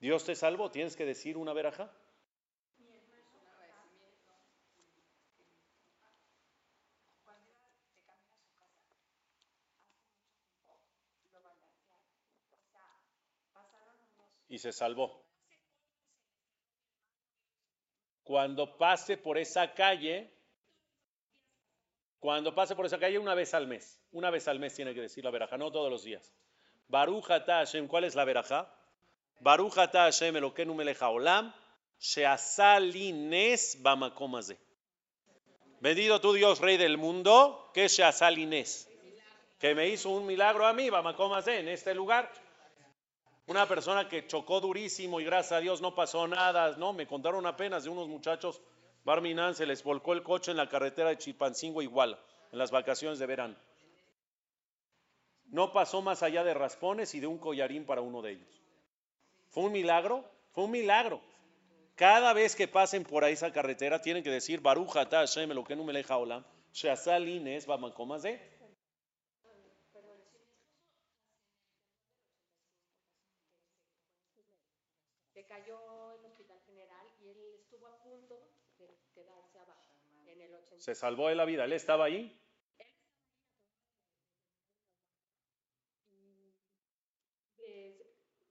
[0.00, 1.92] Dios te salvó, tienes que decir una verajá.
[14.48, 15.26] Y se salvó.
[18.22, 20.32] Cuando pase por esa calle,
[22.18, 25.02] cuando pase por esa calle una vez al mes, una vez al mes tiene que
[25.02, 26.34] decir la veraja, no todos los días.
[26.88, 28.77] Baruch Hashem, ¿cuál es la veraja?
[29.44, 31.52] Hashem Elokeinu melech haolam,
[32.00, 34.58] sheasalines bamakomazé.
[35.80, 38.88] Bendito tu Dios, Rey del mundo, que sheasalines,
[39.58, 42.30] que me hizo un milagro a mí, bamakomazé, en este lugar.
[43.46, 47.46] Una persona que chocó durísimo y gracias a Dios no pasó nada, no, me contaron
[47.46, 48.60] apenas de unos muchachos
[49.08, 52.18] Barminan se les volcó el coche en la carretera de Chilpancingo igual,
[52.52, 53.56] en las vacaciones de verano.
[55.46, 58.57] No pasó más allá de raspones y de un collarín para uno de ellos.
[59.58, 60.24] ¿Fue un milagro?
[60.52, 61.20] Fue un milagro.
[61.96, 65.64] Cada vez que pasen por ahí esa carretera tienen que decir Baruch ata Hashem lo
[65.64, 68.40] que no me leja olam, Shazalin es de.
[75.34, 78.38] Se cayó el hospital general y él estuvo a punto
[80.76, 81.64] se salvó de la vida.
[81.64, 82.38] ¿Él estaba ahí?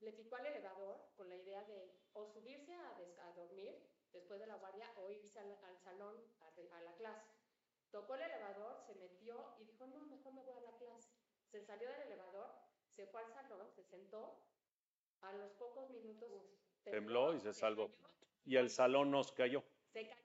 [0.08, 3.76] le picó al elevador con la idea de o subirse a, dormir
[4.10, 4.90] después de la guardia
[5.64, 7.32] al, salón a, la clase.
[7.90, 11.10] Tocó el elevador, se metió y dijo, no, mejor me voy a la clase.
[11.50, 12.50] Se salió del elevador,
[12.94, 14.44] se fue al salón, se sentó.
[15.20, 16.30] A los pocos minutos
[16.84, 17.90] tembló, y se salvó.
[18.44, 19.64] Y el salón nos cayó.
[19.92, 20.22] Se cayó.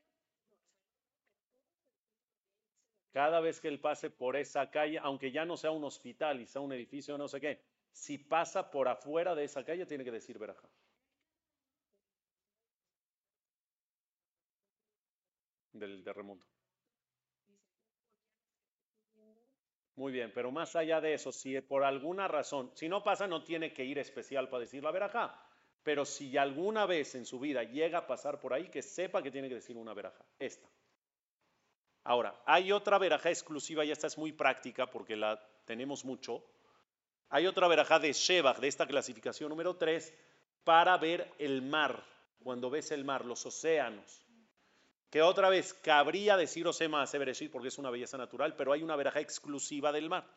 [3.12, 6.48] Cada vez que él pase por esa calle, aunque ya no sea un hospital y
[6.48, 7.62] sea un edificio, no sé qué,
[7.92, 10.68] si pasa por afuera de esa calle, tiene que decir veraja.
[15.84, 16.46] Del terremoto.
[19.96, 23.44] Muy bien, pero más allá de eso, si por alguna razón, si no pasa, no
[23.44, 25.38] tiene que ir especial para decir la veraja.
[25.84, 29.30] Pero si alguna vez en su vida llega a pasar por ahí, que sepa que
[29.30, 30.24] tiene que decir una veraja.
[30.40, 30.68] Esta.
[32.06, 36.44] Ahora, hay otra verajá exclusiva, y esta es muy práctica porque la tenemos mucho.
[37.30, 40.14] Hay otra verajá de Shebach, de esta clasificación número 3,
[40.64, 42.04] para ver el mar
[42.44, 44.22] cuando ves el mar, los océanos.
[45.14, 48.96] Que otra vez cabría decir Osema Sebereshit porque es una belleza natural, pero hay una
[48.96, 50.28] veraja exclusiva del mar.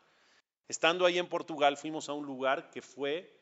[0.68, 3.40] Estando ahí en Portugal, fuimos a un lugar que fue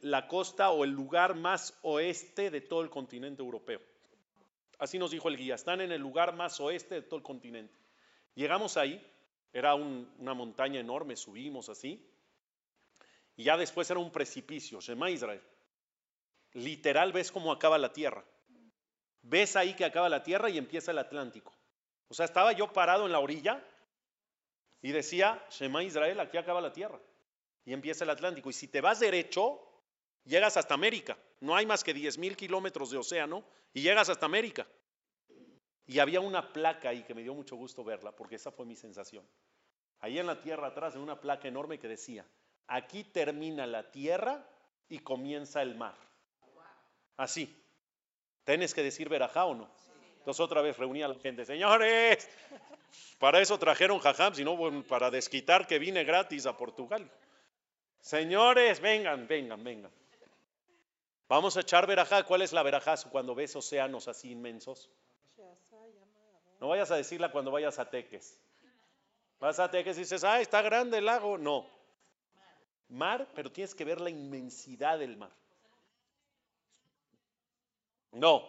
[0.00, 3.80] la costa o el lugar más oeste de todo el continente europeo.
[4.80, 7.72] Así nos dijo el guía, están en el lugar más oeste de todo el continente.
[8.34, 9.00] Llegamos ahí,
[9.52, 12.04] era una montaña enorme, subimos así,
[13.36, 15.40] y ya después era un precipicio, Shema Israel.
[16.54, 18.24] Literal ves cómo acaba la tierra.
[19.24, 21.52] Ves ahí que acaba la tierra y empieza el Atlántico.
[22.08, 23.64] O sea, estaba yo parado en la orilla
[24.82, 27.00] y decía, Shema Israel, aquí acaba la tierra.
[27.64, 28.50] Y empieza el Atlántico.
[28.50, 29.60] Y si te vas derecho,
[30.24, 31.16] llegas hasta América.
[31.40, 34.66] No hay más que 10 mil kilómetros de océano y llegas hasta América.
[35.86, 38.76] Y había una placa ahí que me dio mucho gusto verla, porque esa fue mi
[38.76, 39.26] sensación.
[40.00, 42.26] Ahí en la tierra atrás, en una placa enorme que decía,
[42.66, 44.46] aquí termina la tierra
[44.90, 45.96] y comienza el mar.
[47.16, 47.63] Así.
[48.44, 49.68] ¿Tienes que decir verajá o no?
[50.18, 52.28] Entonces otra vez reunía a la gente, señores,
[53.18, 57.10] para eso trajeron jajam, sino para desquitar que vine gratis a Portugal.
[58.00, 59.90] Señores, vengan, vengan, vengan.
[61.28, 62.22] Vamos a echar verajá.
[62.24, 64.90] ¿Cuál es la verajá cuando ves océanos así inmensos?
[66.60, 68.38] No vayas a decirla cuando vayas a Teques.
[69.40, 71.38] Vas a Teques y dices, ah, está grande el lago.
[71.38, 71.66] No.
[72.88, 75.32] Mar, pero tienes que ver la inmensidad del mar.
[78.14, 78.48] No.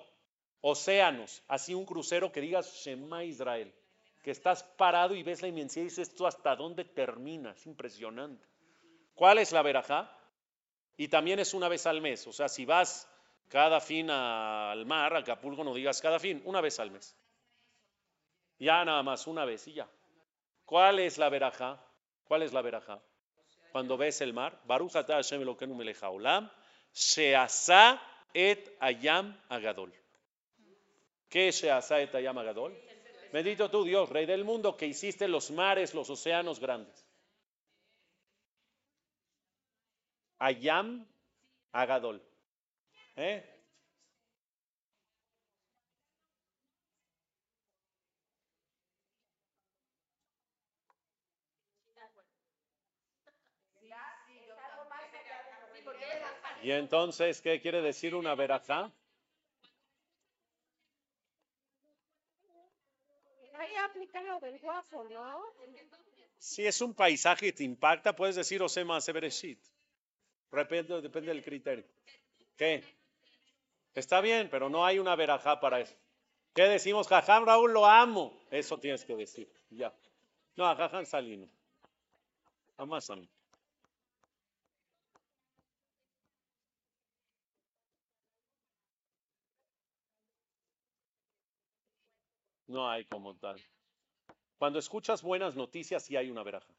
[0.62, 1.44] Océanos.
[1.48, 3.74] Así un crucero que digas Shema Israel.
[4.24, 7.52] Que estás parado y ves la inmensidad y dices, esto hasta dónde termina.
[7.52, 8.46] Es impresionante.
[9.14, 10.12] ¿Cuál es la verajá?
[10.98, 12.26] Y también es una vez al mes.
[12.28, 13.08] O sea, si vas
[13.50, 17.16] cada fin al mar, Acapulco, no digas cada fin, una vez al mes.
[18.58, 19.88] Ya nada más, una vez y ya.
[20.66, 21.80] ¿Cuál es la verajá?
[22.24, 23.00] ¿Cuál es la verajá?
[23.72, 26.50] Cuando ves el mar, Baruch Hashem Elokeinu melech haolam,
[26.94, 28.02] she'asa
[28.36, 29.92] et ayam agadol.
[31.30, 32.76] ¿Qué es she'asa et ayam agadol?
[33.32, 37.06] Bendito tú, Dios, Rey del mundo, que hiciste los mares, los océanos grandes.
[40.38, 41.08] Ayam
[41.72, 42.22] Agadol.
[43.16, 43.44] ¿Eh?
[56.66, 58.92] Y entonces, ¿qué quiere decir una verajá?
[66.40, 69.60] Si es un paisaje que te impacta, puedes decir Osema Sebereshit.
[70.52, 71.86] Depende, depende del criterio.
[72.58, 72.84] ¿Qué?
[73.94, 75.96] Está bien, pero no hay una verajá para eso.
[76.56, 77.08] ¿Qué decimos?
[77.08, 78.36] Jajam Raúl lo amo.
[78.50, 79.48] Eso tienes que decir.
[79.70, 79.94] Ya.
[80.56, 81.48] No, a Jajam Salino.
[82.78, 83.08] Amas
[92.68, 93.62] No hay como tal.
[94.58, 96.74] Cuando escuchas buenas noticias, sí hay una veraja.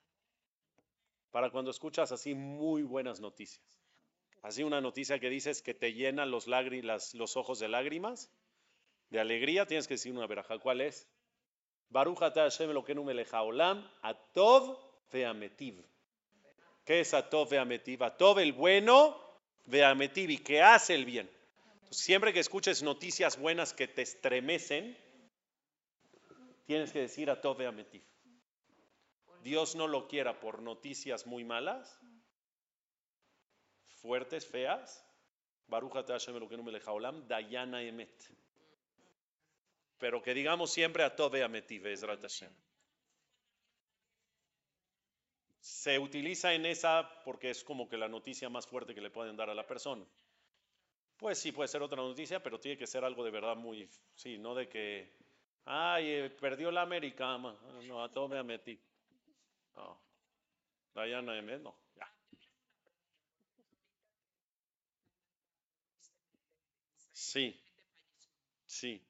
[1.30, 3.64] Para cuando escuchas así muy buenas noticias.
[4.42, 6.46] Así una noticia que dices que te llena los,
[7.36, 8.30] ojos de lágrimas,
[9.10, 10.58] de alegría, tienes que decir una veraja.
[10.58, 11.08] ¿Cuál es?
[11.88, 14.78] Baruch Hashem olam, atov
[15.12, 15.84] veametiv.
[16.84, 18.02] ¿Qué es atov veametiv?
[18.02, 19.20] Atov el bueno,
[19.66, 21.30] veametiv, y que hace el bien.
[21.90, 24.96] siempre que escuches noticias buenas que te estremecen,
[26.66, 28.04] tienes que decir a Tove Ametif.
[29.42, 32.00] Dios no lo quiera por noticias muy malas,
[34.06, 35.02] fuertes, feas.
[37.26, 38.22] Dayana Emet.
[39.98, 41.84] Pero que digamos siempre a Tove Ametif,
[45.58, 49.36] Se utiliza en esa porque es como que la noticia más fuerte que le pueden
[49.36, 50.04] dar a la persona.
[51.16, 54.38] Pues sí, puede ser otra noticia, pero tiene que ser algo de verdad muy, sí,
[54.38, 55.25] no de que
[55.66, 58.78] Ay, eh, perdió la América, no, a todo me metí.
[59.74, 60.00] No,
[60.94, 62.08] Diana M, no, ya.
[67.12, 67.60] Sí,
[68.64, 69.02] sí.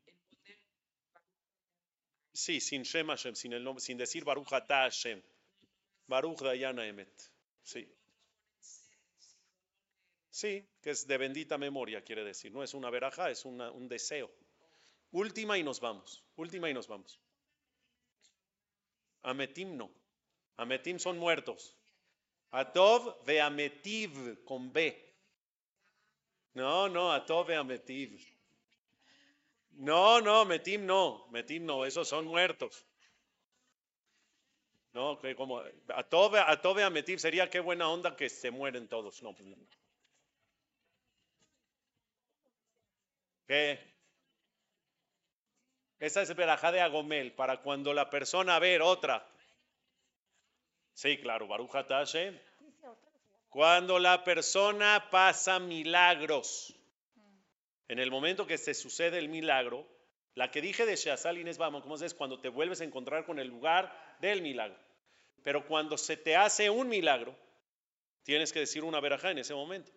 [2.33, 5.23] Sí, sin Shem Hashem, sin, el nombre, sin decir Baruch Ata Hashem.
[6.07, 7.31] Baruch Dayana Emet.
[7.63, 7.87] Sí.
[10.31, 12.53] Sí, que es de bendita memoria, quiere decir.
[12.53, 14.31] No es una veraja, es un deseo.
[15.17, 16.23] Última y nos vamos.
[16.37, 17.19] Última y nos vamos.
[19.23, 19.91] Ametim no.
[20.59, 21.75] Ametim son muertos.
[22.51, 24.77] Atov ve ametiv con B.
[26.53, 28.11] No, no, Atov ve ametiv.
[29.71, 31.27] No, no, Metim no.
[31.31, 32.85] Metim no, esos son muertos.
[34.93, 35.63] No, que como
[35.95, 39.23] Atov, Atov ametiv sería qué buena onda que se mueren todos.
[39.23, 39.57] No, pues no.
[43.47, 43.96] ¿Qué?
[45.99, 49.27] Esa es verajá de Agomel, para cuando la persona, a ver, otra.
[50.93, 52.41] Sí, claro, Baruja Tashe.
[53.49, 56.75] Cuando la persona pasa milagros.
[57.89, 59.87] En el momento que se sucede el milagro,
[60.35, 62.13] la que dije de Sheazal Inés vamos, ¿cómo es?
[62.13, 64.79] Cuando te vuelves a encontrar con el lugar del milagro.
[65.43, 67.35] Pero cuando se te hace un milagro,
[68.23, 69.93] tienes que decir una verajá en ese momento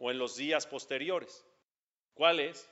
[0.00, 1.46] o en los días posteriores.
[2.14, 2.68] ¿Cuál es?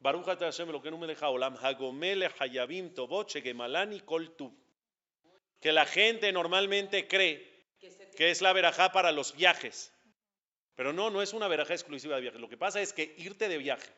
[0.00, 4.02] Baruch Hashem lo que no me deja olam hagomele hayabim toboche gemalani.
[5.60, 7.56] Que la gente normalmente cree
[8.16, 9.92] que es la verajá para los viajes.
[10.74, 12.40] Pero no, no es una verajá exclusiva de viajes.
[12.40, 13.90] Lo que pasa es que irte de viaje,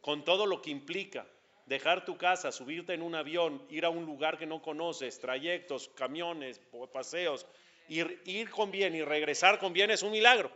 [0.00, 1.26] con todo lo que implica,
[1.66, 5.88] dejar tu casa, subirte en un avión, ir a un lugar que no conoces, trayectos,
[5.96, 6.60] camiones,
[6.92, 7.46] paseos,
[7.88, 10.50] ir, ir con bien y regresar con bien es un milagro.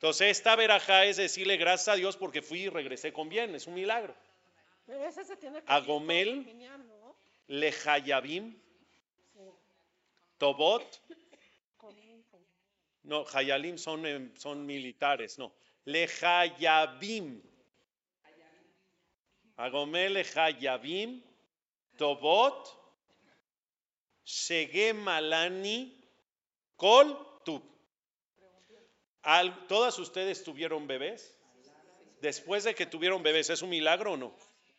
[0.00, 3.66] Entonces, esta verajá es decirle gracias a Dios porque fui y regresé con bien, es
[3.66, 4.16] un milagro.
[5.66, 6.46] Agomel,
[7.48, 8.58] Lejayabim,
[10.38, 11.02] Tobot,
[13.02, 15.52] no, Hayalim son, em, son militares, no.
[15.84, 17.42] Lejayabim,
[19.58, 21.22] Agomel, Lejayabim,
[21.98, 22.68] Tobot,
[24.24, 25.94] Shege Malani,
[26.76, 27.62] Kol, Tub.
[29.68, 31.36] ¿Todas ustedes tuvieron bebés?
[32.20, 34.36] Después de que tuvieron bebés, ¿es un milagro o no?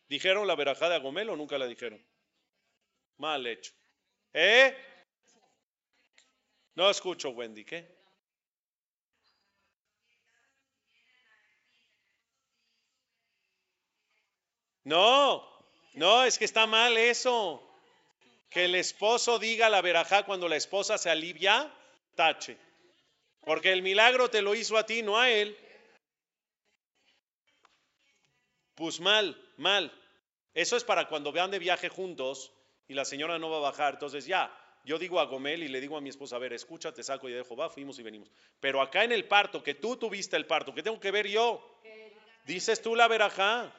[0.08, 2.04] ¿Dijeron la verajada de Agomel o nunca la dijeron?
[3.18, 3.74] Mal hecho.
[4.34, 4.76] ¿Eh?
[6.76, 8.02] No escucho, Wendy, ¿qué?
[14.84, 15.48] No,
[15.94, 17.68] no, es que está mal eso.
[18.50, 21.72] Que el esposo diga la verajá cuando la esposa se alivia,
[22.16, 22.58] tache.
[23.42, 25.58] Porque el milagro te lo hizo a ti, no a él.
[28.76, 29.92] Pues mal, mal.
[30.54, 32.52] Eso es para cuando vean de viaje juntos
[32.88, 33.94] y la señora no va a bajar.
[33.94, 34.52] Entonces ya,
[34.84, 37.30] yo digo a Gomel y le digo a mi esposa, a ver, escucha, te saco
[37.30, 38.32] y dejo, va, fuimos y venimos.
[38.60, 41.80] Pero acá en el parto, que tú tuviste el parto, ¿qué tengo que ver yo?
[42.46, 43.74] Dices tú la verajá.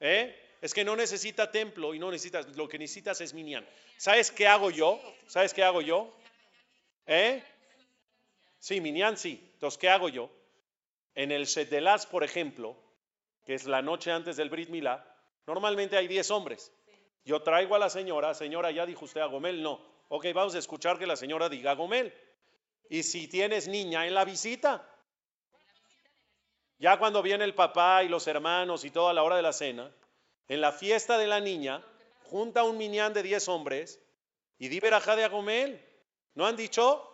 [0.00, 0.38] ¿Eh?
[0.60, 3.66] Es que no necesita templo y no necesitas, lo que necesitas es minian.
[3.98, 5.00] ¿Sabes qué hago yo?
[5.26, 6.16] ¿Sabes qué hago yo?
[7.06, 7.42] ¿Eh?
[8.62, 9.50] Sí, Minyan sí.
[9.54, 10.30] Entonces, ¿qué hago yo?
[11.16, 12.76] En el Shedelaz, por ejemplo,
[13.44, 15.04] que es la noche antes del Brit Milá,
[15.48, 16.72] normalmente hay 10 hombres.
[17.24, 19.84] Yo traigo a la señora, señora, ya dijo usted a Gomel, no.
[20.08, 22.14] Ok, vamos a escuchar que la señora diga a Gomel.
[22.88, 24.88] Y si tienes niña en la visita,
[26.78, 29.92] ya cuando viene el papá y los hermanos y toda la hora de la cena,
[30.46, 31.84] en la fiesta de la niña,
[32.26, 34.00] junta un minyan de 10 hombres
[34.56, 35.84] y di verajá de Agomel.
[36.34, 37.11] ¿No han dicho?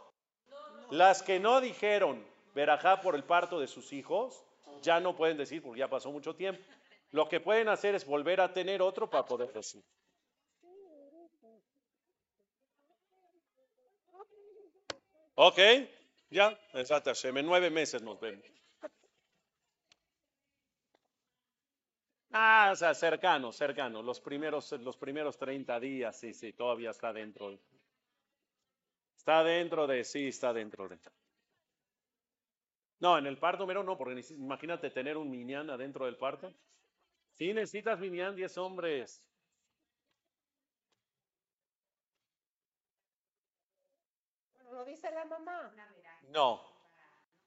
[0.91, 2.25] Las que no dijeron
[2.55, 4.45] verajá por el parto de sus hijos,
[4.83, 6.63] ya no pueden decir porque ya pasó mucho tiempo.
[7.11, 9.83] Lo que pueden hacer es volver a tener otro para poder decir.
[15.35, 15.59] Ok,
[16.31, 18.45] ya, exacto, en nueve meses nos vemos.
[22.33, 24.03] Ah, o sea, cercano, cercano.
[24.03, 27.59] Los primeros, los primeros 30 días, sí, sí, todavía está dentro.
[29.29, 30.99] Está dentro de, sí, está dentro de.
[33.01, 36.51] No, en el parto mero no, porque imagínate tener un minián adentro del parto.
[37.35, 39.23] Sí, necesitas minián 10 hombres.
[44.71, 45.75] ¿Lo dice la mamá?
[46.31, 46.63] No.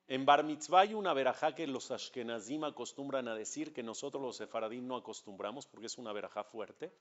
[0.06, 4.38] En Bar Mitzvah hay una verajá que los Ashkenazim acostumbran a decir que nosotros los
[4.38, 6.94] sefaradim no acostumbramos porque es una verajá fuerte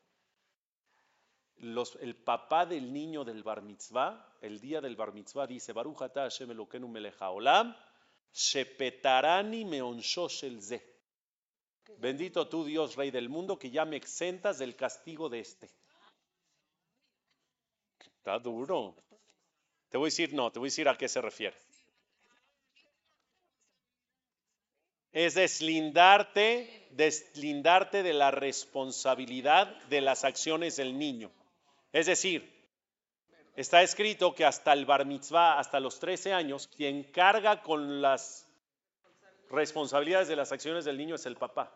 [1.60, 6.22] el papá del niño del bar mitzvah, el día del bar mitzvah, dice, Baruch ata
[6.22, 7.76] Hashem Elokeinu melech haolam,
[8.32, 10.90] shepetarani el ze.
[11.98, 15.70] Bendito tú, Dios, Rey del mundo, que ya me exentas del castigo de este.
[18.16, 18.96] Está duro.
[19.90, 21.56] Te voy a decir, no, te voy a decir a qué se refiere.
[25.12, 31.30] Es deslindarte, deslindarte de la responsabilidad de las acciones del niño.
[31.92, 32.50] Es decir,
[33.56, 38.46] está escrito que hasta el bar mitzvah, hasta los 13 años, quien carga con las
[39.50, 41.72] responsabilidades de las acciones del niño es el papá.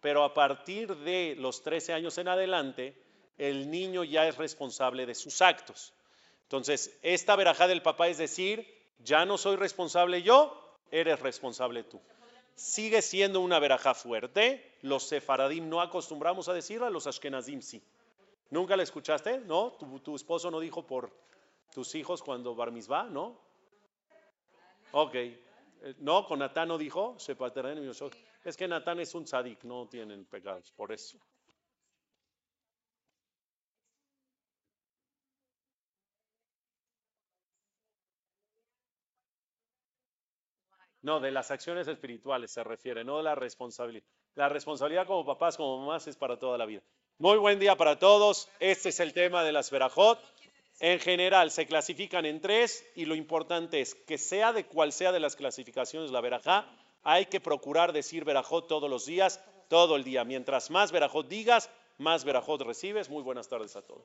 [0.00, 2.96] Pero a partir de los 13 años en adelante,
[3.38, 5.92] el niño ya es responsable de sus actos.
[6.44, 8.66] Entonces, esta verajá del papá es decir,
[8.98, 12.00] ya no soy responsable yo, eres responsable tú.
[12.54, 14.76] Sigue siendo una verajá fuerte.
[14.82, 17.82] Los sefaradim no acostumbramos a decirla, los ashkenazim sí.
[18.52, 19.40] ¿Nunca la escuchaste?
[19.40, 19.72] ¿No?
[20.04, 21.10] ¿Tu, esposo no dijo por
[21.72, 22.70] tus hijos cuando bar
[23.10, 23.40] ¿No?
[24.92, 25.14] Ok.
[25.14, 28.14] Eh, No, con Natán no dijo, Yoshot.
[28.44, 31.18] Es que Natán es un tzadik, no tienen pecados, por eso.
[41.00, 44.04] No, de las acciones espirituales se refiere, no de la responsabilidad.
[44.34, 46.82] La responsabilidad como papás, como mamás, es para toda la vida.
[47.18, 48.48] Muy buen día para todos.
[48.58, 50.18] Este es el tema de las verajot.
[50.80, 55.12] En general se clasifican en tres y lo importante es que sea de cual sea
[55.12, 56.66] de las clasificaciones la verajá,
[57.04, 60.24] hay que procurar decir verajot todos los días, todo el día.
[60.24, 63.08] Mientras más verajot digas, más verajot recibes.
[63.08, 64.02] Muy buenas tardes a todos.